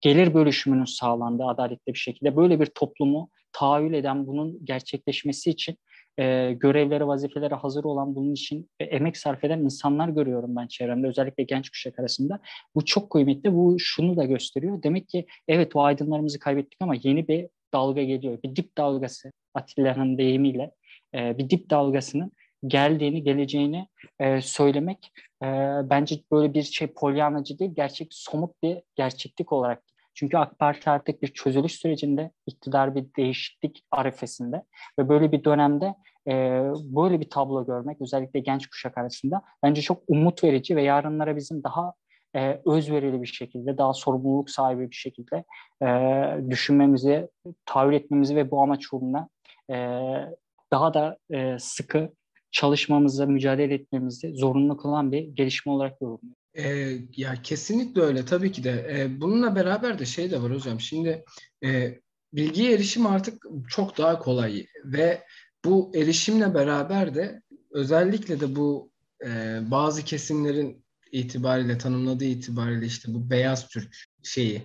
gelir 0.00 0.34
bölüşümünün 0.34 0.84
sağlandığı 0.84 1.44
adaletli 1.44 1.92
bir 1.92 1.98
şekilde 1.98 2.36
böyle 2.36 2.60
bir 2.60 2.66
toplumu 2.66 3.30
tahayyül 3.52 3.92
eden 3.92 4.26
bunun 4.26 4.64
gerçekleşmesi 4.64 5.50
için 5.50 5.76
e, 6.18 6.52
görevlere, 6.52 7.06
vazifelere 7.06 7.54
hazır 7.54 7.84
olan 7.84 8.14
bunun 8.14 8.32
için 8.32 8.70
emek 8.80 9.16
sarf 9.16 9.44
eden 9.44 9.58
insanlar 9.58 10.08
görüyorum 10.08 10.56
ben 10.56 10.66
çevremde 10.66 11.06
özellikle 11.06 11.44
genç 11.44 11.70
kuşak 11.70 11.98
arasında. 11.98 12.40
Bu 12.74 12.84
çok 12.84 13.10
kıymetli. 13.10 13.54
Bu 13.54 13.76
şunu 13.78 14.16
da 14.16 14.24
gösteriyor. 14.24 14.82
Demek 14.82 15.08
ki 15.08 15.26
evet 15.48 15.76
o 15.76 15.82
aydınlarımızı 15.82 16.38
kaybettik 16.38 16.78
ama 16.80 16.94
yeni 17.02 17.28
bir 17.28 17.48
dalga 17.74 18.02
geliyor. 18.02 18.38
Bir 18.42 18.56
dip 18.56 18.78
dalgası 18.78 19.32
Atilla'nın 19.54 20.18
deyimiyle 20.18 20.70
e, 21.14 21.38
bir 21.38 21.50
dip 21.50 21.70
dalgasının 21.70 22.32
geldiğini, 22.66 23.22
geleceğini 23.22 23.88
e, 24.20 24.40
söylemek 24.40 25.12
e, 25.42 25.46
bence 25.90 26.16
böyle 26.32 26.54
bir 26.54 26.62
şey 26.62 26.86
polyanacı 26.86 27.58
değil, 27.58 27.74
gerçek 27.74 28.08
somut 28.10 28.62
bir 28.62 28.82
gerçeklik 28.94 29.52
olarak. 29.52 29.82
Çünkü 30.14 30.36
AK 30.36 30.58
Parti 30.58 30.90
artık 30.90 31.22
bir 31.22 31.28
çözülüş 31.28 31.72
sürecinde, 31.72 32.30
iktidar 32.46 32.94
bir 32.94 33.04
değişiklik 33.16 33.84
arifesinde 33.90 34.62
ve 34.98 35.08
böyle 35.08 35.32
bir 35.32 35.44
dönemde 35.44 35.94
e, 36.28 36.32
böyle 36.74 37.20
bir 37.20 37.30
tablo 37.30 37.66
görmek 37.66 38.00
özellikle 38.00 38.40
genç 38.40 38.66
kuşak 38.66 38.98
arasında 38.98 39.42
bence 39.62 39.82
çok 39.82 40.02
umut 40.08 40.44
verici 40.44 40.76
ve 40.76 40.82
yarınlara 40.82 41.36
bizim 41.36 41.64
daha 41.64 41.92
e, 42.36 42.60
özverili 42.66 43.22
bir 43.22 43.26
şekilde, 43.26 43.78
daha 43.78 43.92
sorumluluk 43.92 44.50
sahibi 44.50 44.90
bir 44.90 44.96
şekilde 44.96 45.44
e, 45.82 46.50
düşünmemizi, 46.50 47.28
tahayyül 47.66 47.94
etmemizi 47.94 48.36
ve 48.36 48.50
bu 48.50 48.62
amaç 48.62 48.92
uğruna 48.92 49.28
e, 49.70 49.76
daha 50.72 50.94
da 50.94 51.18
e, 51.30 51.58
sıkı 51.58 52.12
çalışmamızı, 52.54 53.26
mücadele 53.26 53.74
etmemizi 53.74 54.32
zorunlu 54.34 54.76
kılan 54.76 55.12
bir 55.12 55.22
gelişme 55.22 55.72
olarak 55.72 56.00
yorumluyorum. 56.00 56.36
E, 56.54 56.98
ya 57.16 57.42
kesinlikle 57.42 58.00
öyle 58.00 58.24
tabii 58.24 58.52
ki 58.52 58.64
de. 58.64 58.86
E, 58.90 59.20
bununla 59.20 59.56
beraber 59.56 59.98
de 59.98 60.06
şey 60.06 60.30
de 60.30 60.42
var 60.42 60.54
hocam. 60.54 60.80
Şimdi 60.80 61.24
e, 61.64 62.00
bilgiye 62.32 62.74
erişim 62.74 63.06
artık 63.06 63.42
çok 63.68 63.98
daha 63.98 64.18
kolay 64.18 64.66
ve 64.84 65.22
bu 65.64 65.92
erişimle 65.94 66.54
beraber 66.54 67.14
de 67.14 67.42
özellikle 67.70 68.40
de 68.40 68.56
bu 68.56 68.90
e, 69.26 69.58
bazı 69.70 70.04
kesimlerin 70.04 70.84
itibariyle 71.12 71.78
tanımladığı 71.78 72.24
itibariyle 72.24 72.86
işte 72.86 73.14
bu 73.14 73.30
beyaz 73.30 73.68
Türk 73.68 73.94
şeyi 74.22 74.62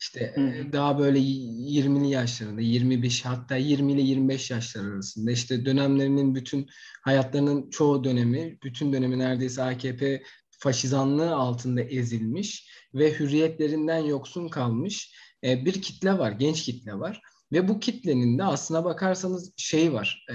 işte 0.00 0.32
Hı. 0.34 0.72
daha 0.72 0.98
böyle 0.98 1.18
20'li 1.18 2.08
yaşlarında 2.08 2.60
25 2.60 3.24
hatta 3.24 3.56
20 3.56 3.92
ile 3.92 4.02
25 4.02 4.50
yaşlar 4.50 4.84
arasında 4.84 5.30
işte 5.30 5.64
dönemlerinin 5.64 6.34
bütün 6.34 6.66
hayatlarının 7.02 7.70
çoğu 7.70 8.04
dönemi 8.04 8.58
bütün 8.62 8.92
dönemi 8.92 9.18
neredeyse 9.18 9.62
AKP 9.62 10.22
faşizanlığı 10.58 11.34
altında 11.34 11.82
ezilmiş 11.82 12.70
ve 12.94 13.18
hürriyetlerinden 13.18 13.98
yoksun 13.98 14.48
kalmış 14.48 15.14
bir 15.42 15.82
kitle 15.82 16.18
var, 16.18 16.32
genç 16.32 16.62
kitle 16.62 16.94
var. 16.94 17.20
Ve 17.52 17.68
bu 17.68 17.80
kitlenin 17.80 18.38
de 18.38 18.44
aslına 18.44 18.84
bakarsanız 18.84 19.52
şey 19.56 19.92
var, 19.92 20.26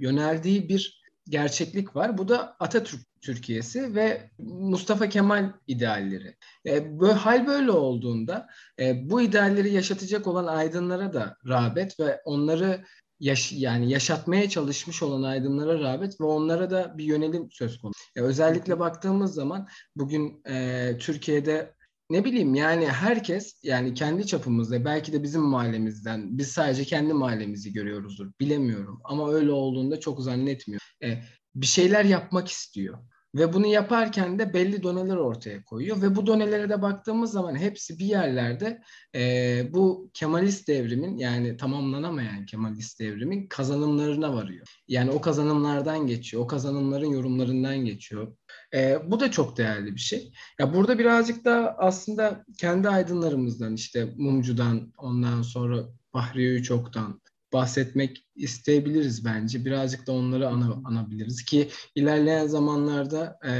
yöneldiği 0.00 0.68
bir 0.68 1.02
gerçeklik 1.28 1.96
var. 1.96 2.18
Bu 2.18 2.28
da 2.28 2.56
Atatürk 2.60 3.00
Türkiye'si 3.20 3.94
ve 3.94 4.30
Mustafa 4.38 5.08
Kemal 5.08 5.52
idealleri. 5.66 6.36
E, 6.66 7.00
böyle, 7.00 7.12
hal 7.12 7.46
böyle 7.46 7.70
olduğunda 7.70 8.46
e, 8.80 9.10
bu 9.10 9.22
idealleri 9.22 9.72
yaşatacak 9.72 10.26
olan 10.26 10.46
aydınlara 10.46 11.12
da 11.12 11.36
rağbet 11.48 12.00
ve 12.00 12.20
onları 12.24 12.84
yaş 13.20 13.52
yani 13.52 13.90
yaşatmaya 13.90 14.48
çalışmış 14.48 15.02
olan 15.02 15.22
aydınlara 15.22 15.80
rağbet 15.80 16.20
ve 16.20 16.24
onlara 16.24 16.70
da 16.70 16.98
bir 16.98 17.04
yönelim 17.04 17.48
söz 17.50 17.78
konusu. 17.78 18.00
E, 18.16 18.20
özellikle 18.20 18.78
baktığımız 18.78 19.34
zaman 19.34 19.68
bugün 19.96 20.42
e, 20.48 20.96
Türkiye'de 20.98 21.75
ne 22.10 22.24
bileyim 22.24 22.54
yani 22.54 22.86
herkes 22.86 23.60
yani 23.62 23.94
kendi 23.94 24.26
çapımızda 24.26 24.84
belki 24.84 25.12
de 25.12 25.22
bizim 25.22 25.42
mahallemizden 25.42 26.38
biz 26.38 26.48
sadece 26.48 26.84
kendi 26.84 27.12
mahallemizi 27.12 27.72
görüyoruzdur 27.72 28.32
bilemiyorum 28.40 29.00
ama 29.04 29.32
öyle 29.32 29.50
olduğunda 29.50 30.00
çok 30.00 30.20
zannetmiyorum. 30.22 30.86
E, 31.02 31.22
bir 31.54 31.66
şeyler 31.66 32.04
yapmak 32.04 32.48
istiyor. 32.48 32.98
Ve 33.36 33.52
bunu 33.52 33.66
yaparken 33.66 34.38
de 34.38 34.54
belli 34.54 34.82
doneler 34.82 35.16
ortaya 35.16 35.64
koyuyor. 35.64 36.02
Ve 36.02 36.16
bu 36.16 36.26
donelere 36.26 36.68
de 36.68 36.82
baktığımız 36.82 37.32
zaman 37.32 37.56
hepsi 37.56 37.98
bir 37.98 38.04
yerlerde 38.04 38.82
e, 39.14 39.62
bu 39.72 40.10
Kemalist 40.14 40.68
devrimin 40.68 41.18
yani 41.18 41.56
tamamlanamayan 41.56 42.46
Kemalist 42.46 43.00
devrimin 43.00 43.46
kazanımlarına 43.46 44.34
varıyor. 44.34 44.66
Yani 44.88 45.10
o 45.10 45.20
kazanımlardan 45.20 46.06
geçiyor. 46.06 46.42
O 46.42 46.46
kazanımların 46.46 47.10
yorumlarından 47.10 47.76
geçiyor. 47.76 48.36
E, 48.74 48.98
bu 49.10 49.20
da 49.20 49.30
çok 49.30 49.56
değerli 49.56 49.94
bir 49.94 50.00
şey. 50.00 50.32
Ya 50.60 50.74
burada 50.74 50.98
birazcık 50.98 51.44
da 51.44 51.76
aslında 51.78 52.44
kendi 52.58 52.88
aydınlarımızdan 52.88 53.74
işte 53.74 54.14
Mumcu'dan 54.16 54.92
ondan 54.98 55.42
sonra 55.42 55.84
Bahriye 56.14 56.54
Üçok'tan 56.54 57.20
bahsetmek 57.52 58.26
isteyebiliriz 58.36 59.24
bence. 59.24 59.64
Birazcık 59.64 60.06
da 60.06 60.12
onları 60.12 60.48
ana, 60.48 60.80
anabiliriz 60.84 61.44
ki 61.44 61.68
ilerleyen 61.94 62.46
zamanlarda 62.46 63.38
e, 63.44 63.52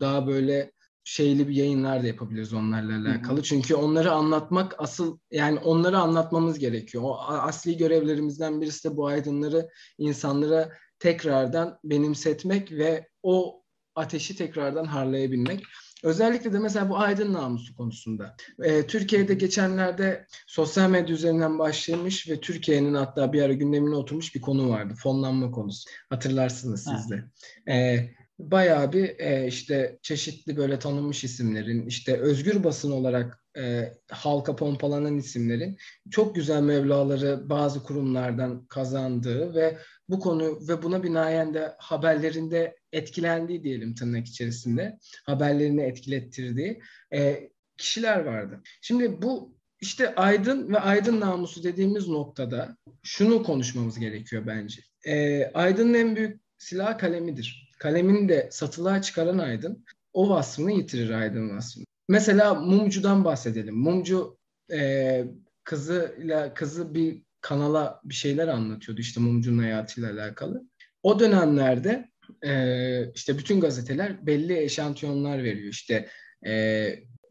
daha 0.00 0.26
böyle 0.26 0.72
şeyli 1.04 1.48
bir 1.48 1.54
yayınlar 1.54 2.02
da 2.02 2.06
yapabiliriz 2.06 2.52
onlarla 2.52 3.08
alakalı. 3.08 3.36
Hı 3.36 3.40
hı. 3.40 3.42
Çünkü 3.42 3.74
onları 3.74 4.12
anlatmak 4.12 4.74
asıl 4.78 5.18
yani 5.30 5.58
onları 5.58 5.98
anlatmamız 5.98 6.58
gerekiyor. 6.58 7.04
O 7.06 7.18
asli 7.20 7.76
görevlerimizden 7.76 8.60
birisi 8.60 8.90
de 8.90 8.96
bu 8.96 9.06
aydınları 9.06 9.68
insanlara 9.98 10.72
tekrardan 10.98 11.78
benimsetmek 11.84 12.72
ve 12.72 13.08
o 13.22 13.62
ateşi 13.94 14.36
tekrardan 14.36 14.84
harlayabilmek. 14.84 15.62
Özellikle 16.04 16.52
de 16.52 16.58
mesela 16.58 16.88
bu 16.88 16.98
aydın 16.98 17.32
namusu 17.32 17.76
konusunda. 17.76 18.36
E, 18.62 18.86
Türkiye'de 18.86 19.34
geçenlerde 19.34 20.26
sosyal 20.46 20.90
medya 20.90 21.14
üzerinden 21.14 21.58
başlamış 21.58 22.30
ve 22.30 22.40
Türkiye'nin 22.40 22.94
hatta 22.94 23.32
bir 23.32 23.42
ara 23.42 23.52
gündemine 23.52 23.94
oturmuş 23.94 24.34
bir 24.34 24.40
konu 24.40 24.70
vardı. 24.70 24.94
Fonlanma 24.96 25.50
konusu. 25.50 25.90
Hatırlarsınız 26.10 26.84
siz 26.84 27.10
de. 27.10 27.24
E, 27.72 28.08
bayağı 28.38 28.92
bir 28.92 29.18
e, 29.18 29.46
işte 29.46 29.98
çeşitli 30.02 30.56
böyle 30.56 30.78
tanınmış 30.78 31.24
isimlerin 31.24 31.86
işte 31.86 32.20
özgür 32.20 32.64
basın 32.64 32.90
olarak 32.90 33.44
e, 33.58 33.92
halka 34.10 34.56
pompalanan 34.56 35.16
isimlerin 35.16 35.78
çok 36.10 36.34
güzel 36.34 36.62
mevlaları 36.62 37.48
bazı 37.48 37.82
kurumlardan 37.82 38.66
kazandığı 38.66 39.54
ve 39.54 39.78
bu 40.08 40.20
konu 40.20 40.58
ve 40.68 40.82
buna 40.82 41.02
binaen 41.02 41.54
de 41.54 41.74
haberlerinde 41.78 42.76
etkilendiği 42.92 43.62
diyelim 43.62 43.94
tırnak 43.94 44.26
içerisinde 44.26 44.98
haberlerini 45.26 45.82
etkilettirdiği 45.82 46.80
e, 47.12 47.50
kişiler 47.76 48.24
vardı. 48.24 48.60
Şimdi 48.80 49.22
bu 49.22 49.54
işte 49.80 50.14
aydın 50.14 50.72
ve 50.72 50.80
aydın 50.80 51.20
namusu 51.20 51.62
dediğimiz 51.62 52.08
noktada 52.08 52.76
şunu 53.02 53.42
konuşmamız 53.42 53.98
gerekiyor 53.98 54.46
bence. 54.46 54.80
E, 55.06 55.44
aydının 55.54 55.94
en 55.94 56.16
büyük 56.16 56.40
silah 56.58 56.98
kalemidir. 56.98 57.70
Kalemini 57.78 58.28
de 58.28 58.48
satılığa 58.52 59.02
çıkaran 59.02 59.38
aydın 59.38 59.84
o 60.12 60.28
vasfını 60.28 60.72
yitirir 60.72 61.10
aydın 61.10 61.56
vasfını. 61.56 61.84
Mesela 62.08 62.54
mumcudan 62.54 63.24
bahsedelim. 63.24 63.76
Mumcu 63.76 64.38
e, 64.72 65.24
kızıyla 65.64 66.54
kızı 66.54 66.94
bir 66.94 67.22
kanala 67.44 68.00
bir 68.04 68.14
şeyler 68.14 68.48
anlatıyordu 68.48 69.00
işte 69.00 69.20
mumcunun 69.20 69.62
hayatıyla 69.62 70.12
alakalı. 70.12 70.68
O 71.02 71.20
dönemlerde 71.20 72.08
e, 72.42 73.12
işte 73.14 73.38
bütün 73.38 73.60
gazeteler 73.60 74.26
belli 74.26 74.58
eşantiyonlar 74.58 75.44
veriyor. 75.44 75.68
İşte 75.68 76.08
e, 76.46 76.52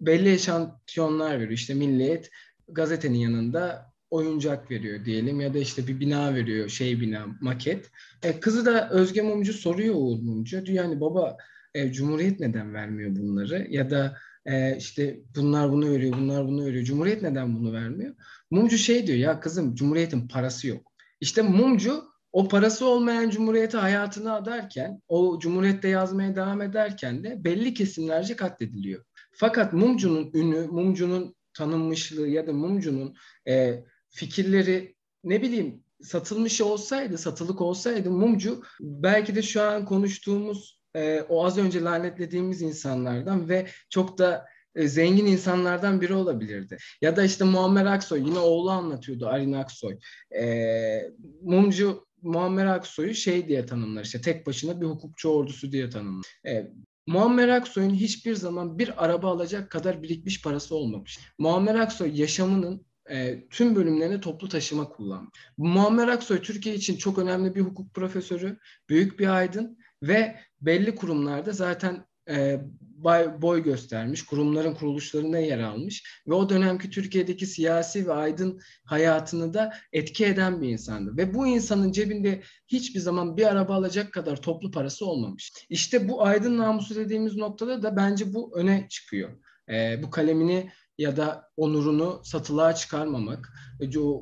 belli 0.01 0.33
eşantiyonlar 0.33 1.33
veriyor. 1.33 1.51
İşte 1.51 1.73
Milliyet 1.73 2.29
gazetenin 2.67 3.17
yanında 3.17 3.93
oyuncak 4.09 4.71
veriyor 4.71 5.05
diyelim 5.05 5.41
ya 5.41 5.53
da 5.53 5.57
işte 5.57 5.87
bir 5.87 5.99
bina 5.99 6.35
veriyor 6.35 6.69
şey 6.69 7.01
bina 7.01 7.25
maket. 7.41 7.89
E, 8.23 8.39
kızı 8.39 8.65
da 8.65 8.89
Özge 8.89 9.21
Mumcu 9.21 9.53
soruyor 9.53 9.95
Uğur 9.97 10.19
Mumcu. 10.19 10.65
Diyor 10.65 10.83
yani 10.83 11.01
baba 11.01 11.37
e, 11.73 11.91
Cumhuriyet 11.91 12.39
neden 12.39 12.73
vermiyor 12.73 13.15
bunları 13.15 13.67
ya 13.69 13.89
da 13.89 14.17
e, 14.45 14.77
işte 14.77 15.19
bunlar 15.35 15.71
bunu 15.71 15.91
veriyor 15.91 16.13
bunlar 16.17 16.47
bunu 16.47 16.65
veriyor. 16.65 16.83
Cumhuriyet 16.83 17.21
neden 17.21 17.55
bunu 17.55 17.73
vermiyor? 17.73 18.15
Mumcu 18.51 18.77
şey 18.77 19.07
diyor 19.07 19.17
ya 19.17 19.39
kızım 19.39 19.75
Cumhuriyet'in 19.75 20.27
parası 20.27 20.67
yok. 20.67 20.91
İşte 21.21 21.41
Mumcu 21.41 22.13
o 22.33 22.47
parası 22.47 22.85
olmayan 22.85 23.29
cumhuriyete 23.29 23.77
hayatını 23.77 24.33
adarken, 24.33 25.01
o 25.07 25.39
cumhuriyette 25.39 25.87
yazmaya 25.87 26.35
devam 26.35 26.61
ederken 26.61 27.23
de 27.23 27.43
belli 27.43 27.73
kesimlerce 27.73 28.35
katlediliyor. 28.35 29.03
Fakat 29.31 29.73
Mumcu'nun 29.73 30.31
ünü, 30.33 30.67
Mumcu'nun 30.67 31.35
tanınmışlığı 31.53 32.27
ya 32.27 32.47
da 32.47 32.53
Mumcu'nun 32.53 33.15
e, 33.47 33.83
fikirleri 34.09 34.95
ne 35.23 35.41
bileyim 35.41 35.83
satılmış 36.01 36.61
olsaydı, 36.61 37.17
satılık 37.17 37.61
olsaydı 37.61 38.11
Mumcu 38.11 38.63
belki 38.79 39.35
de 39.35 39.41
şu 39.41 39.61
an 39.61 39.85
konuştuğumuz 39.85 40.82
e, 40.95 41.21
o 41.29 41.45
az 41.45 41.57
önce 41.57 41.81
lanetlediğimiz 41.81 42.61
insanlardan 42.61 43.49
ve 43.49 43.67
çok 43.89 44.17
da 44.17 44.45
e, 44.75 44.87
zengin 44.87 45.25
insanlardan 45.25 46.01
biri 46.01 46.13
olabilirdi. 46.13 46.77
Ya 47.01 47.15
da 47.15 47.23
işte 47.23 47.43
Muammer 47.43 47.85
Aksoy 47.85 48.19
yine 48.19 48.39
oğlu 48.39 48.71
anlatıyordu 48.71 49.27
Arin 49.27 49.53
Aksoy. 49.53 49.97
E, 50.39 51.11
Mumcu 51.41 52.05
Muammer 52.21 52.65
Aksoy'u 52.65 53.13
şey 53.13 53.47
diye 53.47 53.65
tanımlar 53.65 54.03
işte 54.03 54.21
tek 54.21 54.47
başına 54.47 54.81
bir 54.81 54.85
hukukçu 54.85 55.29
ordusu 55.29 55.71
diye 55.71 55.89
tanımlar. 55.89 56.25
E, 56.47 56.71
Muammer 57.07 57.47
Aksoy'un 57.47 57.93
hiçbir 57.93 58.35
zaman 58.35 58.79
bir 58.79 59.05
araba 59.05 59.31
alacak 59.31 59.71
kadar 59.71 60.03
birikmiş 60.03 60.41
parası 60.41 60.75
olmamış. 60.75 61.19
Muammer 61.37 61.75
Aksoy 61.75 62.21
yaşamının 62.21 62.85
e, 63.09 63.47
tüm 63.49 63.75
bölümlerini 63.75 64.21
toplu 64.21 64.49
taşıma 64.49 64.89
kullanmış. 64.89 65.39
Muammer 65.57 66.07
Aksoy 66.07 66.41
Türkiye 66.41 66.75
için 66.75 66.97
çok 66.97 67.17
önemli 67.17 67.55
bir 67.55 67.61
hukuk 67.61 67.93
profesörü, 67.93 68.57
büyük 68.89 69.19
bir 69.19 69.27
aydın 69.27 69.77
ve 70.07 70.35
belli 70.61 70.95
kurumlarda 70.95 71.51
zaten 71.51 72.05
e, 72.29 72.59
boy 73.41 73.63
göstermiş, 73.63 74.25
kurumların 74.25 74.73
kuruluşlarına 74.73 75.37
yer 75.37 75.59
almış 75.59 76.03
ve 76.27 76.33
o 76.33 76.49
dönemki 76.49 76.89
Türkiye'deki 76.89 77.45
siyasi 77.45 78.07
ve 78.07 78.13
aydın 78.13 78.59
hayatını 78.85 79.53
da 79.53 79.73
etki 79.93 80.25
eden 80.25 80.61
bir 80.61 80.69
insandı. 80.69 81.17
Ve 81.17 81.33
bu 81.33 81.47
insanın 81.47 81.91
cebinde 81.91 82.41
hiçbir 82.67 82.99
zaman 82.99 83.37
bir 83.37 83.45
araba 83.45 83.75
alacak 83.75 84.13
kadar 84.13 84.41
toplu 84.41 84.71
parası 84.71 85.05
olmamış. 85.05 85.53
İşte 85.69 86.09
bu 86.09 86.23
aydın 86.23 86.57
namusu 86.57 86.95
dediğimiz 86.95 87.35
noktada 87.35 87.83
da 87.83 87.95
bence 87.95 88.33
bu 88.33 88.57
öne 88.57 88.87
çıkıyor. 88.89 89.29
E, 89.69 90.03
bu 90.03 90.09
kalemini 90.09 90.71
ya 90.97 91.17
da 91.17 91.49
onurunu 91.57 92.21
satılığa 92.23 92.75
çıkarmamak, 92.75 93.53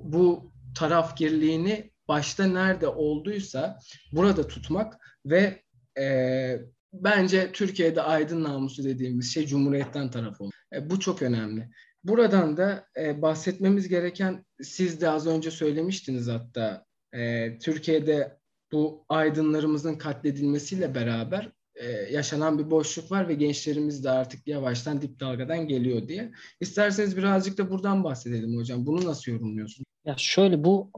bu 0.03 0.51
taraf 0.75 1.17
girliğini 1.17 1.91
başta 2.07 2.45
nerede 2.45 2.87
olduysa 2.87 3.79
burada 4.11 4.47
tutmak 4.47 4.97
ve 5.25 5.63
e, 6.01 6.61
bence 6.93 7.51
Türkiye'de 7.51 8.01
aydın 8.01 8.43
namusu 8.43 8.83
dediğimiz 8.83 9.33
şey 9.33 9.47
Cumhuriyet'ten 9.47 10.11
taraf 10.11 10.41
oldu. 10.41 10.51
E, 10.73 10.89
bu 10.89 10.99
çok 10.99 11.21
önemli. 11.21 11.69
Buradan 12.03 12.57
da 12.57 12.87
e, 12.97 13.21
bahsetmemiz 13.21 13.87
gereken, 13.87 14.45
siz 14.61 15.01
de 15.01 15.09
az 15.09 15.27
önce 15.27 15.51
söylemiştiniz 15.51 16.27
hatta, 16.27 16.85
e, 17.13 17.57
Türkiye'de 17.59 18.37
bu 18.71 19.05
aydınlarımızın 19.09 19.95
katledilmesiyle 19.95 20.95
beraber 20.95 21.51
e, 21.75 21.91
yaşanan 21.91 22.59
bir 22.59 22.71
boşluk 22.71 23.11
var 23.11 23.27
ve 23.27 23.33
gençlerimiz 23.33 24.03
de 24.03 24.09
artık 24.09 24.47
yavaştan 24.47 25.01
dip 25.01 25.19
dalgadan 25.19 25.67
geliyor 25.67 26.07
diye. 26.07 26.31
İsterseniz 26.59 27.17
birazcık 27.17 27.57
da 27.57 27.69
buradan 27.69 28.03
bahsedelim 28.03 28.57
hocam. 28.57 28.85
Bunu 28.85 29.05
nasıl 29.05 29.31
yorumluyorsunuz? 29.31 29.85
Ya 30.05 30.15
şöyle 30.17 30.63
bu 30.63 30.91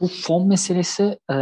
bu 0.00 0.08
fon 0.08 0.48
meselesi 0.48 1.18
e, 1.30 1.34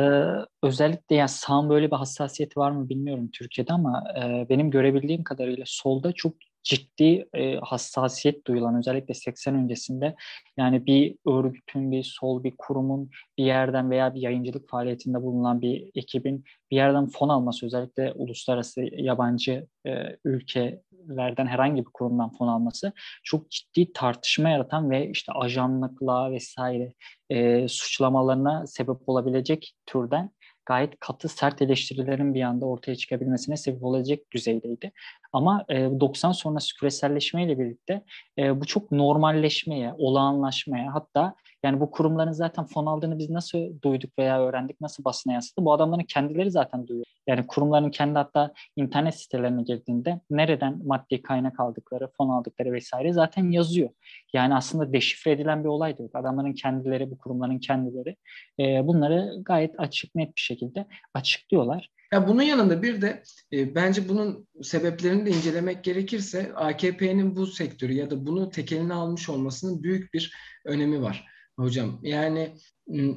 özellikle 0.63 1.17
yani 1.17 1.29
sağın 1.29 1.71
böyle 1.71 1.91
bir 1.91 1.97
hassasiyeti 1.97 2.61
var 2.61 2.71
mı 2.71 2.89
bilmiyorum 2.89 3.31
Türkiye'de 3.33 3.73
ama 3.73 4.05
e, 4.19 4.47
benim 4.49 4.71
görebildiğim 4.71 5.25
kadarıyla 5.25 5.65
solda 5.67 6.13
çok 6.13 6.35
ciddi 6.67 7.29
e, 7.35 7.57
hassasiyet 7.57 8.47
duyulan 8.47 8.79
özellikle 8.79 9.15
80 9.15 9.55
öncesinde 9.55 10.17
yani 10.57 10.87
bir 10.87 11.17
örgütün, 11.27 11.93
bir 11.93 12.03
sol 12.03 12.45
bir 12.45 12.55
kurumun 12.59 13.11
bir 13.39 13.45
yerden 13.45 13.91
veya 13.91 14.15
bir 14.15 14.21
yayıncılık 14.21 14.69
faaliyetinde 14.69 15.23
bulunan 15.23 15.63
bir 15.63 15.91
ekibin 15.95 16.45
bir 16.71 16.77
yerden 16.77 17.07
fon 17.07 17.29
alması 17.29 17.67
özellikle 17.67 18.13
uluslararası 18.13 18.83
yabancı 18.83 19.67
e, 19.87 20.17
ülkelerden 20.25 21.47
herhangi 21.47 21.81
bir 21.81 21.91
kurumdan 21.95 22.33
fon 22.33 22.49
alması 22.49 22.93
çok 23.25 23.51
ciddi 23.51 23.93
tartışma 23.93 24.49
yaratan 24.49 24.91
ve 24.91 25.11
işte 25.11 25.33
ajanlıkla 25.33 26.31
vesaire 26.33 26.93
e, 27.31 27.69
suçlamalarına 27.69 28.67
sebep 28.67 29.09
olabilecek 29.09 29.75
türden 29.87 30.31
gayet 30.67 31.01
katı 31.01 31.29
sert 31.29 31.63
eleştirilerin 31.63 32.35
bir 32.35 32.43
anda 32.43 32.67
ortaya 32.67 32.97
çıkabilmesine 32.97 33.57
sebep 33.57 33.85
olacak 33.85 34.19
düzeydeydi. 34.33 34.93
Ama 35.33 35.65
e, 35.69 35.75
90 36.01 36.33
sonrası 36.33 36.77
küreselleşmeyle 36.77 37.59
birlikte 37.59 38.05
e, 38.39 38.61
bu 38.61 38.65
çok 38.65 38.93
normalleşmeye, 38.93 39.95
olağanlaşmaya 39.99 40.95
hatta 40.95 41.35
yani 41.67 41.81
bu 41.81 41.91
kurumların 41.91 42.33
zaten 42.33 42.67
fon 42.67 42.87
aldığını 42.87 43.19
biz 43.19 43.31
nasıl 43.31 43.59
duyduk 43.83 44.19
veya 44.19 44.41
öğrendik, 44.41 44.81
nasıl 44.81 45.05
basına 45.05 45.33
yansıdı? 45.33 45.65
Bu 45.65 45.73
adamların 45.73 46.05
kendileri 46.05 46.51
zaten 46.51 46.87
duyuyor. 46.87 47.07
Yani 47.27 47.47
kurumların 47.47 47.91
kendi 47.91 48.19
hatta 48.19 48.53
internet 48.77 49.15
sitelerine 49.21 49.63
girdiğinde 49.63 50.21
nereden 50.31 50.81
maddi 50.85 51.23
kaynak 51.23 51.61
aldıkları, 51.61 52.09
fon 52.17 52.29
aldıkları 52.29 52.73
vesaire 52.73 53.13
zaten 53.13 53.51
yazıyor. 53.51 53.91
Yani 54.33 54.55
aslında 54.55 54.93
deşifre 54.93 55.31
edilen 55.31 55.65
bir 55.65 55.69
olay 55.69 55.95
yok. 55.99 56.11
Adamların 56.15 56.53
kendileri, 56.53 57.11
bu 57.11 57.19
kurumların 57.19 57.59
kendileri 57.59 58.17
e, 58.61 58.87
bunları 58.87 59.33
gayet 59.43 59.81
açık, 59.81 60.15
net 60.15 60.37
bir 60.37 60.41
şekilde 60.41 60.87
açıklıyorlar. 61.15 61.91
Ya 62.13 62.29
bunun 62.29 62.43
yanında 62.43 62.83
bir 62.83 63.03
de 63.03 63.23
e, 63.53 63.75
bence 63.75 64.09
bunun 64.09 64.49
sebeplerini 64.63 65.27
de 65.27 65.31
incelemek 65.31 65.85
gerekirse 65.85 66.53
AKP'nin 66.55 67.37
bu 67.37 67.47
sektörü 67.47 67.93
ya 67.93 68.11
da 68.11 68.27
bunu 68.27 68.51
tekeline 68.51 68.95
almış 68.95 69.29
olmasının 69.29 69.83
büyük 69.83 70.15
bir 70.15 70.33
önemi 70.65 71.03
var 71.03 71.36
hocam. 71.59 72.01
Yani 72.03 72.55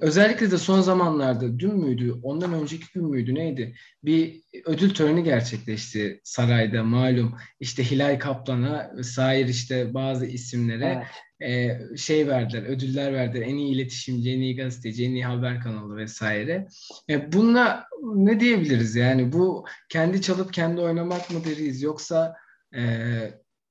özellikle 0.01 0.51
de 0.51 0.57
son 0.57 0.81
zamanlarda 0.81 1.59
dün 1.59 1.75
müydü, 1.75 2.13
ondan 2.23 2.53
önceki 2.53 2.85
gün 2.93 3.05
müydü 3.05 3.35
neydi? 3.35 3.75
Bir 4.03 4.41
ödül 4.65 4.93
töreni 4.93 5.23
gerçekleşti 5.23 6.21
sarayda 6.23 6.83
malum. 6.83 7.37
İşte 7.59 7.91
Hilal 7.91 8.19
Kaplan'a 8.19 8.91
vesaire 8.97 9.49
işte 9.49 9.93
bazı 9.93 10.25
isimlere 10.25 11.03
evet. 11.39 11.81
e, 11.91 11.97
şey 11.97 12.27
verdiler, 12.27 12.63
ödüller 12.63 13.13
verdiler. 13.13 13.45
En 13.45 13.55
iyi 13.55 13.75
iletişimci, 13.75 14.31
en 14.31 14.39
iyi 14.39 14.55
gazeteci, 14.55 15.05
en 15.05 15.11
iyi 15.11 15.25
haber 15.25 15.61
kanalı 15.61 15.97
vesaire. 15.97 16.67
E, 17.09 17.31
bununla 17.33 17.85
ne 18.15 18.39
diyebiliriz 18.39 18.95
yani? 18.95 19.31
Bu 19.31 19.65
kendi 19.89 20.21
çalıp 20.21 20.53
kendi 20.53 20.81
oynamak 20.81 21.31
mı 21.31 21.45
deriz 21.45 21.81
yoksa 21.81 22.35
e, 22.75 22.81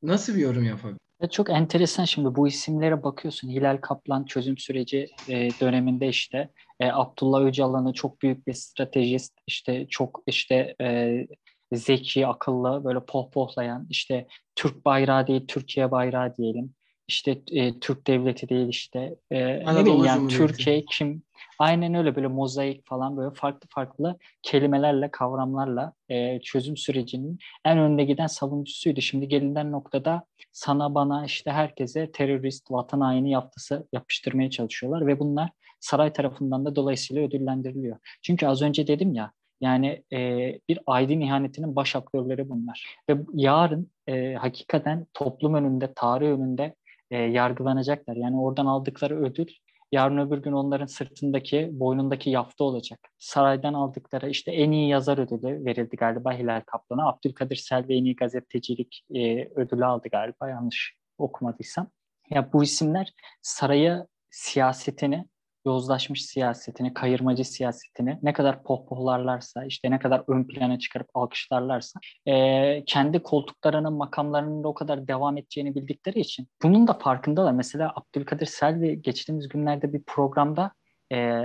nasıl 0.03 0.35
bir 0.35 0.41
yorum 0.41 0.65
yapabiliriz? 0.65 1.08
Çok 1.31 1.51
enteresan 1.51 2.05
şimdi 2.05 2.35
bu 2.35 2.49
isimlere 2.49 3.03
bakıyorsun. 3.03 3.49
Hilal 3.49 3.77
Kaplan 3.77 4.25
çözüm 4.25 4.59
süreci 4.59 5.11
e, 5.29 5.49
döneminde 5.61 6.09
işte 6.09 6.49
e, 6.81 6.87
Abdullah 6.93 7.41
Öcalan'ı 7.41 7.93
çok 7.93 8.23
büyük 8.23 8.47
bir 8.47 8.53
stratejist, 8.53 9.35
işte 9.47 9.87
çok 9.91 10.23
işte 10.27 10.75
e, 10.81 11.27
zeki, 11.73 12.27
akıllı, 12.27 12.85
böyle 12.85 13.01
pohpohlayan, 13.01 13.87
işte 13.91 14.27
Türk 14.57 14.85
bayrağı 14.85 15.27
değil, 15.27 15.47
Türkiye 15.47 15.91
bayrağı 15.91 16.37
diyelim. 16.37 16.75
İşte 17.09 17.39
e, 17.51 17.81
Türk 17.81 18.07
devleti 18.07 18.49
değil 18.49 18.69
işte. 18.69 19.15
E, 19.31 19.67
ne 19.75 19.85
bileyim 19.85 20.05
yani 20.05 20.29
Türkiye 20.29 20.85
kim 20.85 21.23
Aynen 21.59 21.95
öyle 21.95 22.17
böyle 22.17 22.27
mozaik 22.27 22.87
falan 22.87 23.17
böyle 23.17 23.35
farklı 23.35 23.69
farklı 23.71 24.19
kelimelerle, 24.43 25.11
kavramlarla 25.11 25.93
e, 26.09 26.41
çözüm 26.41 26.77
sürecinin 26.77 27.39
en 27.65 27.79
önde 27.79 28.05
giden 28.05 28.27
savunucusuydu. 28.27 29.01
Şimdi 29.01 29.29
gelinen 29.29 29.73
noktada 29.73 30.27
sana 30.53 30.95
bana 30.95 31.25
işte 31.25 31.51
herkese 31.51 32.13
terörist, 32.13 32.71
vatan 32.71 33.01
haini 33.01 33.31
yaptısı 33.31 33.89
yapıştırmaya 33.93 34.51
çalışıyorlar 34.51 35.07
ve 35.07 35.19
bunlar 35.19 35.51
saray 35.81 36.13
tarafından 36.13 36.65
da 36.65 36.77
dolayısıyla 36.77 37.23
ödüllendiriliyor. 37.23 37.99
Çünkü 38.23 38.47
az 38.47 38.63
önce 38.63 38.87
dedim 38.87 39.15
ya 39.15 39.33
yani 39.61 40.03
e, 40.13 40.19
bir 40.69 40.79
aydın 40.87 41.21
ihanetinin 41.21 41.77
baş 41.77 41.97
aktörleri 41.97 42.49
bunlar. 42.49 42.97
Ve 43.11 43.17
yarın 43.35 43.91
e, 44.07 44.35
hakikaten 44.35 45.07
toplum 45.15 45.55
önünde, 45.55 45.93
tarih 45.95 46.27
önünde 46.27 46.75
e, 47.11 47.17
yargılanacaklar. 47.17 48.17
Yani 48.17 48.41
oradan 48.41 48.67
aldıkları 48.67 49.25
ödül 49.25 49.47
yarın 49.93 50.19
öbür 50.19 50.39
gün 50.39 50.53
onların 50.53 50.87
sırtındaki, 50.87 51.71
boynundaki 51.73 52.31
yafta 52.31 52.65
olacak. 52.65 53.01
Saraydan 53.19 53.75
aldıkları 53.75 54.31
işte 54.31 54.53
en 54.53 54.71
iyi 54.71 54.89
yazar 54.89 55.19
ödülü 55.19 55.65
verildi 55.65 55.97
galiba 55.97 56.33
Hilal 56.33 56.63
Kaplan'a. 56.67 57.09
Abdülkadir 57.09 57.57
Selvi 57.57 57.95
en 57.95 58.05
iyi 58.05 58.17
gazetecilik 58.17 59.05
e, 59.15 59.49
ödülü 59.55 59.85
aldı 59.85 60.09
galiba 60.09 60.49
yanlış 60.49 60.97
okumadıysam. 61.19 61.91
Ya 62.31 62.53
bu 62.53 62.63
isimler 62.63 63.13
saraya 63.43 64.07
siyasetini 64.31 65.25
yozlaşmış 65.69 66.25
siyasetini, 66.25 66.95
kayırmacı 66.95 67.45
siyasetini 67.45 68.19
ne 68.23 68.33
kadar 68.33 68.63
pohpohlarlarsa, 68.63 69.65
işte 69.65 69.91
ne 69.91 69.99
kadar 69.99 70.23
ön 70.29 70.45
plana 70.45 70.79
çıkarıp 70.79 71.09
alkışlarlarsa 71.15 72.01
e, 72.27 72.85
kendi 72.85 73.23
koltuklarının, 73.23 73.93
makamlarının 73.93 74.65
da 74.65 74.69
o 74.69 74.75
kadar 74.75 75.09
devam 75.09 75.39
edeceğini 75.39 75.75
bildikleri 75.75 76.21
için 76.21 76.49
bunun 76.63 76.89
da 76.89 76.93
farkındalar. 76.93 77.53
Mesela 77.53 77.93
Abdülkadir 77.97 78.47
Selvi 78.47 79.03
geçtiğimiz 79.03 79.49
günlerde 79.49 79.93
bir 79.93 80.03
programda 80.03 80.73
e, 81.13 81.43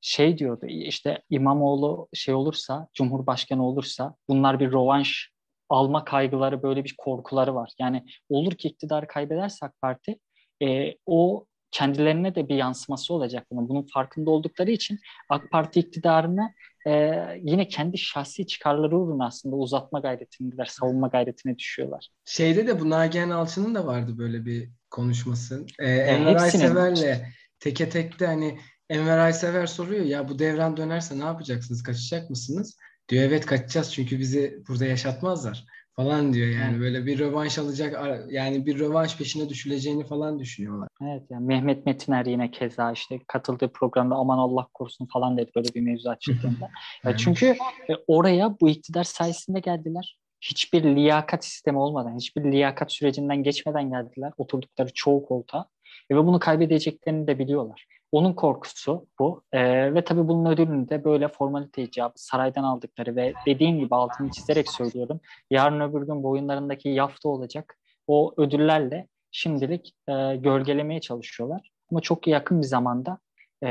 şey 0.00 0.38
diyordu 0.38 0.66
işte 0.66 1.22
İmamoğlu 1.30 2.08
şey 2.14 2.34
olursa, 2.34 2.88
Cumhurbaşkanı 2.94 3.66
olursa 3.66 4.14
bunlar 4.28 4.60
bir 4.60 4.72
rovanş 4.72 5.30
alma 5.68 6.04
kaygıları 6.04 6.62
böyle 6.62 6.84
bir 6.84 6.94
korkuları 6.98 7.54
var. 7.54 7.72
Yani 7.78 8.04
olur 8.28 8.52
ki 8.52 8.68
iktidar 8.68 9.08
kaybederse 9.08 9.66
Parti 9.82 10.18
e, 10.62 10.94
o 11.06 11.44
kendilerine 11.70 12.34
de 12.34 12.48
bir 12.48 12.54
yansıması 12.54 13.14
olacak 13.14 13.46
bunun. 13.52 13.68
Bunun 13.68 13.86
farkında 13.94 14.30
oldukları 14.30 14.70
için 14.70 14.98
AK 15.28 15.50
Parti 15.50 15.80
iktidarını 15.80 16.54
e, 16.86 17.14
yine 17.42 17.68
kendi 17.68 17.98
şahsi 17.98 18.46
çıkarları 18.46 18.98
uğruna 18.98 19.26
aslında 19.26 19.56
uzatma 19.56 20.00
gayretindeler, 20.00 20.64
savunma 20.64 21.08
gayretine 21.08 21.58
düşüyorlar. 21.58 22.08
Şeyde 22.24 22.66
de 22.66 22.80
bu 22.80 22.90
Nagihan 22.90 23.30
Alçı'nın 23.30 23.74
da 23.74 23.86
vardı 23.86 24.18
böyle 24.18 24.44
bir 24.44 24.70
konuşması. 24.90 25.66
Ee, 25.78 25.90
Enver 25.90 26.36
Aysever'le 26.36 27.26
teke 27.60 27.88
tekte 27.88 28.26
hani 28.26 28.58
Enver 28.90 29.18
Aysever 29.18 29.66
soruyor 29.66 30.04
ya 30.04 30.28
bu 30.28 30.38
devran 30.38 30.76
dönerse 30.76 31.18
ne 31.18 31.24
yapacaksınız? 31.24 31.82
Kaçacak 31.82 32.30
mısınız? 32.30 32.76
Diyor 33.08 33.24
evet 33.24 33.46
kaçacağız 33.46 33.92
çünkü 33.92 34.18
bizi 34.18 34.62
burada 34.68 34.84
yaşatmazlar 34.84 35.64
falan 35.98 36.32
diyor 36.32 36.48
yani 36.48 36.70
evet. 36.70 36.80
böyle 36.80 37.06
bir 37.06 37.18
rövanş 37.18 37.58
alacak 37.58 37.98
yani 38.30 38.66
bir 38.66 38.78
rövanş 38.78 39.18
peşine 39.18 39.48
düşüleceğini 39.48 40.06
falan 40.06 40.38
düşünüyorlar. 40.38 40.88
Evet 41.02 41.22
yani 41.30 41.46
Mehmet 41.46 41.86
Metiner 41.86 42.26
yine 42.26 42.50
keza 42.50 42.92
işte 42.92 43.20
katıldığı 43.26 43.68
programda 43.68 44.14
aman 44.14 44.38
Allah 44.38 44.68
korusun 44.74 45.06
falan 45.12 45.36
dedi 45.36 45.50
böyle 45.56 45.74
bir 45.74 45.80
mevzu 45.80 46.10
açıldığında. 46.10 46.70
yani 47.04 47.16
çünkü 47.16 47.46
e, 47.90 47.92
oraya 48.06 48.60
bu 48.60 48.68
iktidar 48.68 49.04
sayesinde 49.04 49.60
geldiler. 49.60 50.18
hiçbir 50.40 50.84
liyakat 50.84 51.44
sistemi 51.44 51.78
olmadan, 51.78 52.16
hiçbir 52.16 52.52
liyakat 52.52 52.92
sürecinden 52.92 53.42
geçmeden 53.42 53.90
geldiler 53.90 54.32
oturdukları 54.38 54.88
çoğu 54.94 55.26
koltuğa 55.26 55.66
ve 56.10 56.16
bunu 56.16 56.38
kaybedeceklerini 56.38 57.26
de 57.26 57.38
biliyorlar. 57.38 57.86
Onun 58.12 58.32
korkusu 58.32 59.06
bu 59.18 59.42
ee, 59.52 59.94
ve 59.94 60.04
tabii 60.04 60.28
bunun 60.28 60.50
ödülünü 60.50 60.88
de 60.88 61.04
böyle 61.04 61.28
formalite 61.28 61.82
icabı 61.82 62.12
saraydan 62.16 62.64
aldıkları 62.64 63.16
ve 63.16 63.32
dediğim 63.46 63.78
gibi 63.78 63.94
altını 63.94 64.30
çizerek 64.30 64.68
söylüyorum. 64.68 65.20
Yarın 65.50 65.80
öbür 65.80 66.06
gün 66.06 66.22
boyunlarındaki 66.22 66.88
yafta 66.88 67.28
olacak 67.28 67.78
o 68.06 68.34
ödüllerle 68.36 69.08
şimdilik 69.30 69.94
e, 70.08 70.36
gölgelemeye 70.36 71.00
çalışıyorlar. 71.00 71.70
Ama 71.90 72.00
çok 72.00 72.26
yakın 72.26 72.60
bir 72.62 72.66
zamanda 72.66 73.18
e, 73.64 73.68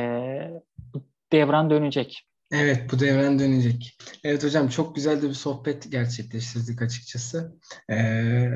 devran 1.31 1.69
dönecek. 1.69 2.23
Evet 2.51 2.91
bu 2.91 2.99
devran 2.99 3.39
dönecek. 3.39 3.97
Evet 4.23 4.43
hocam 4.43 4.67
çok 4.67 4.95
güzel 4.95 5.21
de 5.21 5.29
bir 5.29 5.33
sohbet 5.33 5.91
gerçekleştirdik 5.91 6.81
açıkçası. 6.81 7.55
Ee, 7.91 8.49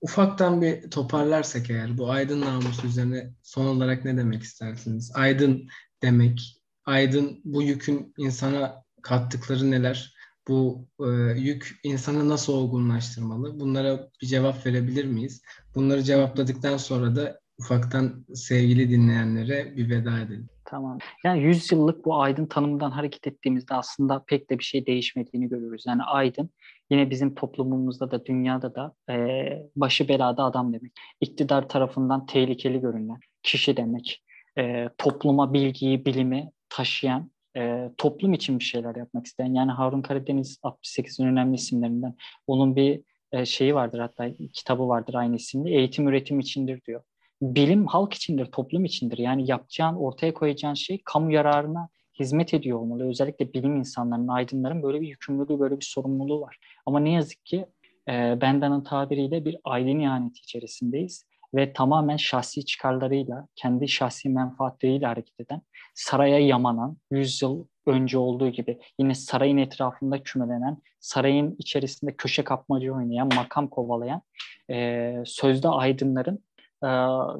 ufaktan 0.00 0.62
bir 0.62 0.90
toparlarsak 0.90 1.70
eğer 1.70 1.98
bu 1.98 2.10
aydın 2.10 2.40
namusu 2.40 2.86
üzerine 2.86 3.30
son 3.42 3.66
olarak 3.66 4.04
ne 4.04 4.16
demek 4.16 4.42
istersiniz? 4.42 5.12
Aydın 5.14 5.68
demek, 6.02 6.62
aydın 6.84 7.40
bu 7.44 7.62
yükün 7.62 8.14
insana 8.18 8.84
kattıkları 9.02 9.70
neler? 9.70 10.14
Bu 10.48 10.88
e, 11.00 11.08
yük 11.40 11.80
insanı 11.82 12.28
nasıl 12.28 12.52
olgunlaştırmalı? 12.52 13.60
Bunlara 13.60 14.10
bir 14.22 14.26
cevap 14.26 14.66
verebilir 14.66 15.04
miyiz? 15.04 15.42
Bunları 15.74 16.02
cevapladıktan 16.02 16.76
sonra 16.76 17.16
da 17.16 17.40
ufaktan 17.58 18.26
sevgili 18.34 18.90
dinleyenlere 18.90 19.76
bir 19.76 19.90
veda 19.90 20.20
edelim. 20.20 20.48
Tamam. 20.70 20.98
Yani 21.24 21.42
100 21.42 21.72
yıllık 21.72 22.04
bu 22.04 22.20
aydın 22.20 22.46
tanımından 22.46 22.90
hareket 22.90 23.26
ettiğimizde 23.26 23.74
aslında 23.74 24.24
pek 24.26 24.50
de 24.50 24.58
bir 24.58 24.64
şey 24.64 24.86
değişmediğini 24.86 25.48
görüyoruz. 25.48 25.84
Yani 25.86 26.02
aydın 26.02 26.50
yine 26.90 27.10
bizim 27.10 27.34
toplumumuzda 27.34 28.10
da 28.10 28.26
dünyada 28.26 28.74
da 28.74 28.94
e, 29.10 29.48
başı 29.76 30.08
belada 30.08 30.44
adam 30.44 30.72
demek. 30.72 30.92
İktidar 31.20 31.68
tarafından 31.68 32.26
tehlikeli 32.26 32.80
görünen 32.80 33.20
kişi 33.42 33.76
demek. 33.76 34.24
E, 34.58 34.88
topluma 34.98 35.52
bilgiyi, 35.52 36.04
bilimi 36.04 36.50
taşıyan, 36.68 37.30
e, 37.56 37.90
toplum 37.96 38.32
için 38.32 38.58
bir 38.58 38.64
şeyler 38.64 38.96
yapmak 38.96 39.26
isteyen. 39.26 39.54
Yani 39.54 39.72
Harun 39.72 40.02
Karadeniz 40.02 40.58
68'in 40.62 41.26
önemli 41.26 41.54
isimlerinden. 41.54 42.16
Onun 42.46 42.76
bir 42.76 43.00
e, 43.32 43.44
şeyi 43.44 43.74
vardır 43.74 43.98
hatta 43.98 44.30
kitabı 44.52 44.88
vardır 44.88 45.14
aynı 45.14 45.36
isimli. 45.36 45.74
Eğitim 45.74 46.08
üretim 46.08 46.40
içindir 46.40 46.84
diyor 46.84 47.02
bilim 47.42 47.86
halk 47.86 48.14
içindir, 48.14 48.46
toplum 48.46 48.84
içindir. 48.84 49.18
Yani 49.18 49.50
yapacağın, 49.50 49.94
ortaya 49.94 50.34
koyacağın 50.34 50.74
şey 50.74 51.00
kamu 51.04 51.32
yararına 51.32 51.88
hizmet 52.20 52.54
ediyor 52.54 52.78
olmalı. 52.78 53.08
Özellikle 53.08 53.52
bilim 53.52 53.76
insanlarının, 53.76 54.28
aydınların 54.28 54.82
böyle 54.82 55.00
bir 55.00 55.08
yükümlülüğü, 55.08 55.60
böyle 55.60 55.80
bir 55.80 55.84
sorumluluğu 55.84 56.40
var. 56.40 56.58
Ama 56.86 57.00
ne 57.00 57.12
yazık 57.12 57.44
ki 57.44 57.66
e, 58.08 58.40
Bendan'ın 58.40 58.84
tabiriyle 58.84 59.44
bir 59.44 59.56
aydın 59.64 60.00
ihaneti 60.00 60.40
içerisindeyiz 60.40 61.24
ve 61.54 61.72
tamamen 61.72 62.16
şahsi 62.16 62.64
çıkarlarıyla, 62.64 63.48
kendi 63.56 63.88
şahsi 63.88 64.28
menfaatleriyle 64.28 65.06
hareket 65.06 65.40
eden, 65.40 65.62
saraya 65.94 66.38
yamanan, 66.38 66.96
yüzyıl 67.10 67.64
önce 67.86 68.18
olduğu 68.18 68.48
gibi 68.48 68.78
yine 68.98 69.14
sarayın 69.14 69.56
etrafında 69.56 70.22
kümelenen, 70.22 70.78
sarayın 71.00 71.56
içerisinde 71.58 72.16
köşe 72.16 72.44
kapmacı 72.44 72.94
oynayan, 72.94 73.28
makam 73.34 73.68
kovalayan, 73.68 74.22
e, 74.70 75.14
sözde 75.26 75.68
aydınların 75.68 76.44
e, 76.84 76.88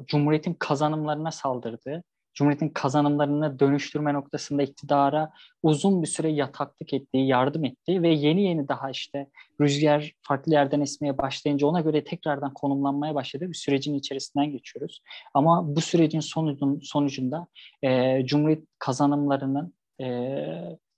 Cumhuriyet'in 0.07 0.53
kazanımlarına 0.53 1.31
saldırdığı, 1.31 2.03
Cumhuriyet'in 2.33 2.69
kazanımlarını 2.69 3.59
dönüştürme 3.59 4.13
noktasında 4.13 4.63
iktidara 4.63 5.31
uzun 5.63 6.01
bir 6.01 6.07
süre 6.07 6.29
yataklık 6.29 6.93
ettiği, 6.93 7.27
yardım 7.27 7.65
ettiği 7.65 8.01
ve 8.01 8.09
yeni 8.09 8.43
yeni 8.43 8.67
daha 8.67 8.89
işte 8.89 9.27
rüzgar 9.61 10.13
farklı 10.21 10.53
yerden 10.53 10.81
esmeye 10.81 11.17
başlayınca 11.17 11.67
ona 11.67 11.81
göre 11.81 12.03
tekrardan 12.03 12.53
konumlanmaya 12.53 13.15
başladığı 13.15 13.49
bir 13.49 13.53
sürecin 13.53 13.93
içerisinden 13.93 14.51
geçiyoruz. 14.51 15.01
Ama 15.33 15.75
bu 15.75 15.81
sürecin 15.81 16.19
sonucun, 16.19 16.79
sonucunda 16.83 17.47
e, 17.83 18.21
Cumhuriyet 18.25 18.63
kazanımlarının 18.79 19.73
e, 20.01 20.07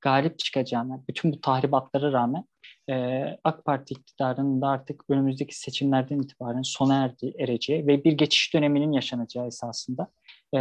galip 0.02 0.40
çıkacağına, 0.40 1.04
bütün 1.10 1.32
bu 1.32 1.42
tahribatlara 1.42 2.12
rağmen 2.12 2.46
e, 2.90 3.24
AK 3.44 3.66
Parti 3.66 3.94
iktidarının 3.94 4.62
da 4.62 4.68
artık 4.68 5.04
önümüzdeki 5.10 5.60
seçimlerden 5.60 6.20
itibaren 6.20 6.62
sona 6.62 7.04
erdi, 7.04 7.34
ereceği 7.40 7.88
ve 7.88 8.04
bir 8.04 8.12
geçiş 8.12 8.54
döneminin 8.54 8.92
yaşanacağı 8.92 9.48
esasında 9.48 10.08
e, 10.54 10.60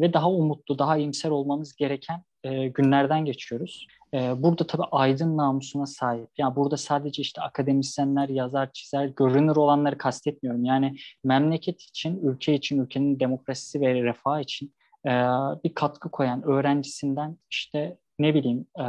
ve 0.00 0.12
daha 0.12 0.30
umutlu, 0.30 0.78
daha 0.78 0.96
iyimser 0.96 1.30
olmamız 1.30 1.76
gereken 1.76 2.22
e, 2.44 2.68
günlerden 2.68 3.24
geçiyoruz. 3.24 3.86
E, 4.14 4.42
burada 4.42 4.66
tabii 4.66 4.86
aydın 4.90 5.36
namusuna 5.36 5.86
sahip. 5.86 6.28
Yani 6.38 6.56
burada 6.56 6.76
sadece 6.76 7.22
işte 7.22 7.42
akademisyenler, 7.42 8.28
yazar, 8.28 8.72
çizer, 8.72 9.06
görünür 9.06 9.56
olanları 9.56 9.98
kastetmiyorum. 9.98 10.64
Yani 10.64 10.96
memleket 11.24 11.82
için, 11.82 12.20
ülke 12.22 12.54
için, 12.54 12.82
ülkenin 12.82 13.20
demokrasisi 13.20 13.80
ve 13.80 14.02
refah 14.02 14.40
için 14.40 14.74
e, 15.06 15.10
bir 15.64 15.74
katkı 15.74 16.10
koyan 16.10 16.42
öğrencisinden 16.42 17.38
işte 17.50 17.98
ne 18.18 18.34
bileyim 18.34 18.66
e, 18.78 18.84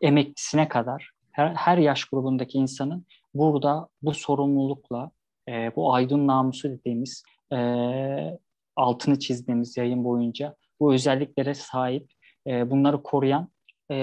emeklisine 0.00 0.68
kadar 0.68 1.10
her, 1.32 1.54
her 1.54 1.78
yaş 1.78 2.04
grubundaki 2.04 2.58
insanın 2.58 3.06
burada 3.34 3.88
bu 4.02 4.14
sorumlulukla 4.14 5.10
e, 5.48 5.76
bu 5.76 5.94
aydın 5.94 6.26
namusu 6.26 6.70
dediğimiz 6.70 7.22
e, 7.52 7.58
altını 8.76 9.18
çizdiğimiz 9.18 9.76
yayın 9.76 10.04
boyunca 10.04 10.56
bu 10.80 10.94
özelliklere 10.94 11.54
sahip 11.54 12.10
e, 12.46 12.70
bunları 12.70 13.02
koruyan 13.02 13.48
e, 13.90 13.94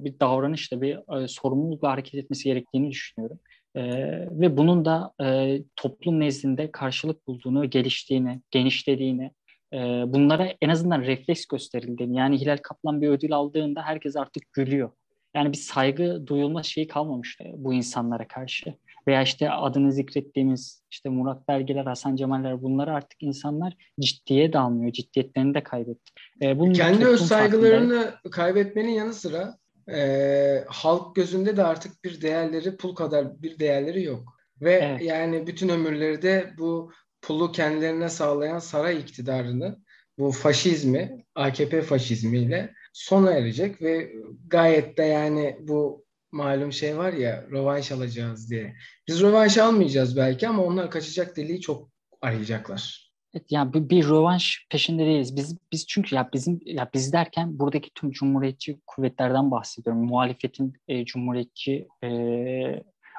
bir 0.00 0.20
davranışla 0.20 0.80
bir 0.80 1.22
e, 1.22 1.28
sorumlulukla 1.28 1.90
hareket 1.90 2.14
etmesi 2.14 2.44
gerektiğini 2.44 2.90
düşünüyorum. 2.90 3.38
E, 3.74 3.82
ve 4.30 4.56
bunun 4.56 4.84
da 4.84 5.12
e, 5.22 5.58
toplum 5.76 6.20
nezdinde 6.20 6.70
karşılık 6.70 7.26
bulduğunu, 7.26 7.70
geliştiğini, 7.70 8.40
genişlediğini, 8.50 9.30
e, 9.74 10.04
bunlara 10.06 10.48
en 10.62 10.68
azından 10.68 11.00
refleks 11.00 11.46
gösterildiğini. 11.46 12.16
Yani 12.16 12.40
Hilal 12.40 12.58
Kaplan 12.62 13.02
bir 13.02 13.08
ödül 13.08 13.32
aldığında 13.32 13.82
herkes 13.82 14.16
artık 14.16 14.52
gülüyor. 14.52 14.90
Yani 15.34 15.52
bir 15.52 15.56
saygı 15.56 16.26
duyulma 16.26 16.62
şeyi 16.62 16.88
kalmamış 16.88 17.38
bu 17.56 17.74
insanlara 17.74 18.28
karşı. 18.28 18.74
Veya 19.08 19.22
işte 19.22 19.50
adını 19.50 19.92
zikrettiğimiz 19.92 20.82
işte 20.90 21.08
Murat 21.08 21.48
Belgeler, 21.48 21.84
Hasan 21.84 22.16
Cemaller 22.16 22.62
bunları 22.62 22.92
artık 22.92 23.22
insanlar 23.22 23.76
ciddiye 24.00 24.52
de 24.52 24.58
almıyor. 24.58 24.92
Ciddiyetlerini 24.92 25.54
de 25.54 25.62
kaybetti. 25.62 26.12
Ee, 26.42 26.58
bunun 26.58 26.72
Kendi 26.72 27.06
öz 27.06 27.20
saygılarını 27.20 28.02
farkında... 28.02 28.30
kaybetmenin 28.30 28.92
yanı 28.92 29.14
sıra 29.14 29.58
e, 29.92 30.64
halk 30.68 31.16
gözünde 31.16 31.56
de 31.56 31.64
artık 31.64 32.04
bir 32.04 32.20
değerleri 32.20 32.76
pul 32.76 32.94
kadar 32.94 33.42
bir 33.42 33.58
değerleri 33.58 34.02
yok. 34.02 34.34
Ve 34.60 34.72
evet. 34.72 35.02
yani 35.02 35.46
bütün 35.46 35.68
ömürleri 35.68 36.22
de 36.22 36.50
bu 36.58 36.92
pulu 37.26 37.52
kendilerine 37.52 38.08
sağlayan 38.08 38.58
saray 38.58 39.00
iktidarını 39.00 39.78
bu 40.18 40.32
faşizmi, 40.32 41.24
AKP 41.34 41.82
faşizmiyle 41.82 42.74
sona 42.92 43.32
erecek 43.32 43.82
ve 43.82 44.12
gayet 44.46 44.98
de 44.98 45.02
yani 45.02 45.56
bu 45.60 46.04
malum 46.32 46.72
şey 46.72 46.98
var 46.98 47.12
ya 47.12 47.44
rövanş 47.50 47.92
alacağız 47.92 48.50
diye. 48.50 48.76
Biz 49.08 49.22
rövanş 49.22 49.58
almayacağız 49.58 50.16
belki 50.16 50.48
ama 50.48 50.64
onlar 50.64 50.90
kaçacak 50.90 51.36
deliği 51.36 51.60
çok 51.60 51.88
arayacaklar. 52.22 53.10
Evet, 53.34 53.46
yani 53.50 53.74
bir, 53.74 53.88
bir 53.88 54.04
rövanş 54.04 54.66
peşinde 54.70 55.06
değiliz. 55.06 55.36
Biz 55.36 55.56
biz 55.72 55.86
çünkü 55.86 56.14
ya 56.14 56.28
bizim 56.32 56.60
ya 56.64 56.90
biz 56.94 57.12
derken 57.12 57.58
buradaki 57.58 57.90
tüm 57.94 58.10
cumhuriyetçi 58.10 58.80
kuvvetlerden 58.86 59.50
bahsediyorum. 59.50 60.04
Muhalefetin 60.04 60.72
e, 60.88 61.04
cumhuriyetçi 61.04 61.88
e, 62.04 62.08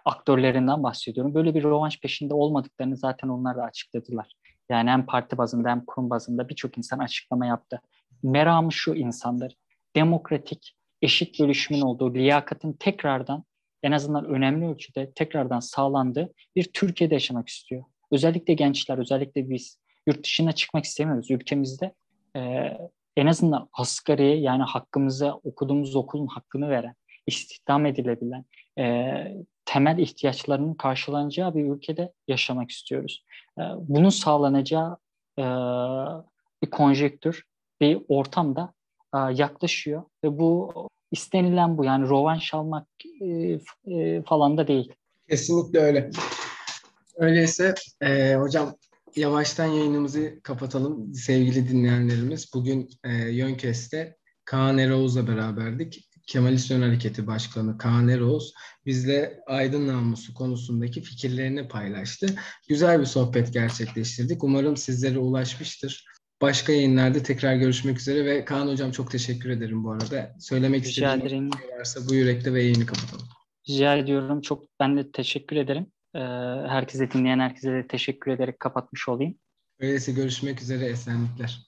aktörlerinden 0.06 0.84
bahsediyorum. 0.84 1.34
Böyle 1.34 1.56
bir 1.56 1.64
rövanş 1.64 2.00
peşinde 2.00 2.34
olmadıklarını 2.34 2.98
zaten 2.98 3.28
onlar 3.28 3.58
da 3.58 3.64
açıkladılar. 3.64 4.34
Yani 4.70 4.90
hem 4.90 5.06
parti 5.06 5.38
bazında 5.38 5.70
hem 5.70 5.86
kurum 5.86 6.10
bazında 6.10 6.50
birçok 6.50 6.78
insan 6.78 7.00
açıklama 7.00 7.46
yaptı. 7.46 7.82
Meramı 8.24 8.72
şu 8.72 8.94
insanlar 8.94 9.56
demokratik, 9.96 10.76
eşit 11.02 11.40
bölüşümün 11.40 11.82
olduğu, 11.82 12.14
liyakatın 12.14 12.74
tekrardan 12.74 13.44
en 13.84 13.92
azından 13.92 14.26
önemli 14.26 14.68
ölçüde 14.68 15.12
tekrardan 15.12 15.60
sağlandığı 15.60 16.34
bir 16.56 16.64
Türkiye'de 16.74 17.14
yaşamak 17.14 17.50
istiyor. 17.50 17.84
Özellikle 18.12 18.54
gençler, 18.54 18.98
özellikle 18.98 19.50
biz 19.50 19.80
yurt 20.08 20.24
dışına 20.24 20.52
çıkmak 20.52 20.86
istemiyoruz. 20.86 21.32
Ülkemizde 21.32 21.94
e, 22.36 22.72
en 23.18 23.28
azından 23.28 23.70
asgari 23.74 24.42
yani 24.42 24.64
hakkımıza 24.64 25.34
okuduğumuz 25.34 25.96
okulun 25.96 26.28
hakkını 26.28 26.70
veren, 26.70 26.96
istihdam 27.28 27.86
edilebilen, 27.86 28.46
e, 28.80 28.84
temel 29.66 29.98
ihtiyaçlarının 29.98 30.74
karşılanacağı 30.74 31.56
bir 31.56 31.66
ülkede 31.66 32.14
yaşamak 32.28 32.72
istiyoruz. 32.72 33.24
E, 33.60 33.62
bunun 33.80 34.10
sağlanacağı 34.10 34.98
e, 35.40 35.44
bir 36.64 36.70
konjektür, 36.72 37.44
bir 37.82 38.02
ortamda 38.08 38.74
e, 39.16 39.18
yaklaşıyor 39.18 40.04
ve 40.24 40.40
bu 40.40 40.74
istenilen 41.12 41.78
bu 41.78 41.86
yani 41.86 42.10
rovanş 42.10 42.54
almak 42.54 42.88
e, 43.22 43.60
e, 43.88 44.22
falan 44.22 44.58
da 44.58 44.68
değil. 44.68 44.94
Kesinlikle 45.30 45.80
öyle. 45.80 46.10
Öyleyse 47.16 47.74
e, 48.02 48.36
hocam 48.36 48.76
yavaştan 49.16 49.66
yayınımızı 49.66 50.40
kapatalım 50.44 51.14
sevgili 51.14 51.70
dinleyenlerimiz. 51.70 52.54
Bugün 52.54 52.90
e, 53.04 53.10
Yönkes'te 53.14 54.18
Kaan 54.46 54.78
Eroğuz'la 54.78 55.28
beraberdik. 55.28 56.10
Kemalist 56.28 56.72
Ön 56.72 56.82
Hareketi 56.82 57.28
Başkanı 57.28 57.78
Kaan 57.78 58.08
Eroğuz 58.08 58.54
bizle 58.86 59.40
aydın 59.48 59.88
namusu 59.88 60.34
konusundaki 60.34 61.02
fikirlerini 61.02 61.68
paylaştı. 61.68 62.28
Güzel 62.70 63.00
bir 63.00 63.06
sohbet 63.06 63.54
gerçekleştirdik. 63.54 64.44
Umarım 64.44 64.78
sizlere 64.78 65.20
ulaşmıştır. 65.20 66.06
Başka 66.42 66.72
yayınlarda 66.72 67.24
tekrar 67.24 67.56
görüşmek 67.56 68.00
üzere 68.00 68.26
ve 68.26 68.46
Kaan 68.46 68.68
Hocam 68.68 68.92
çok 68.92 69.12
teşekkür 69.12 69.50
ederim 69.50 69.84
bu 69.84 69.92
arada. 69.92 70.36
Söylemek 70.40 70.86
Rica 70.86 71.16
istediğim 71.16 71.50
şey 71.54 71.78
varsa 71.78 72.00
bu 72.10 72.14
yürekte 72.14 72.54
ve 72.54 72.64
yayını 72.64 72.86
kapatalım. 72.86 73.28
Rica 73.70 73.96
ediyorum. 73.96 74.42
Çok 74.42 74.64
ben 74.80 74.98
de 74.98 75.12
teşekkür 75.12 75.56
ederim. 75.56 75.88
Ee, 76.16 76.20
herkese 76.70 77.12
dinleyen 77.12 77.40
herkese 77.40 77.72
de 77.72 77.88
teşekkür 77.88 78.32
ederek 78.32 78.60
kapatmış 78.60 79.10
olayım. 79.10 79.36
Öyleyse 79.80 80.12
görüşmek 80.12 80.62
üzere 80.62 80.86
esenlikler. 80.86 81.68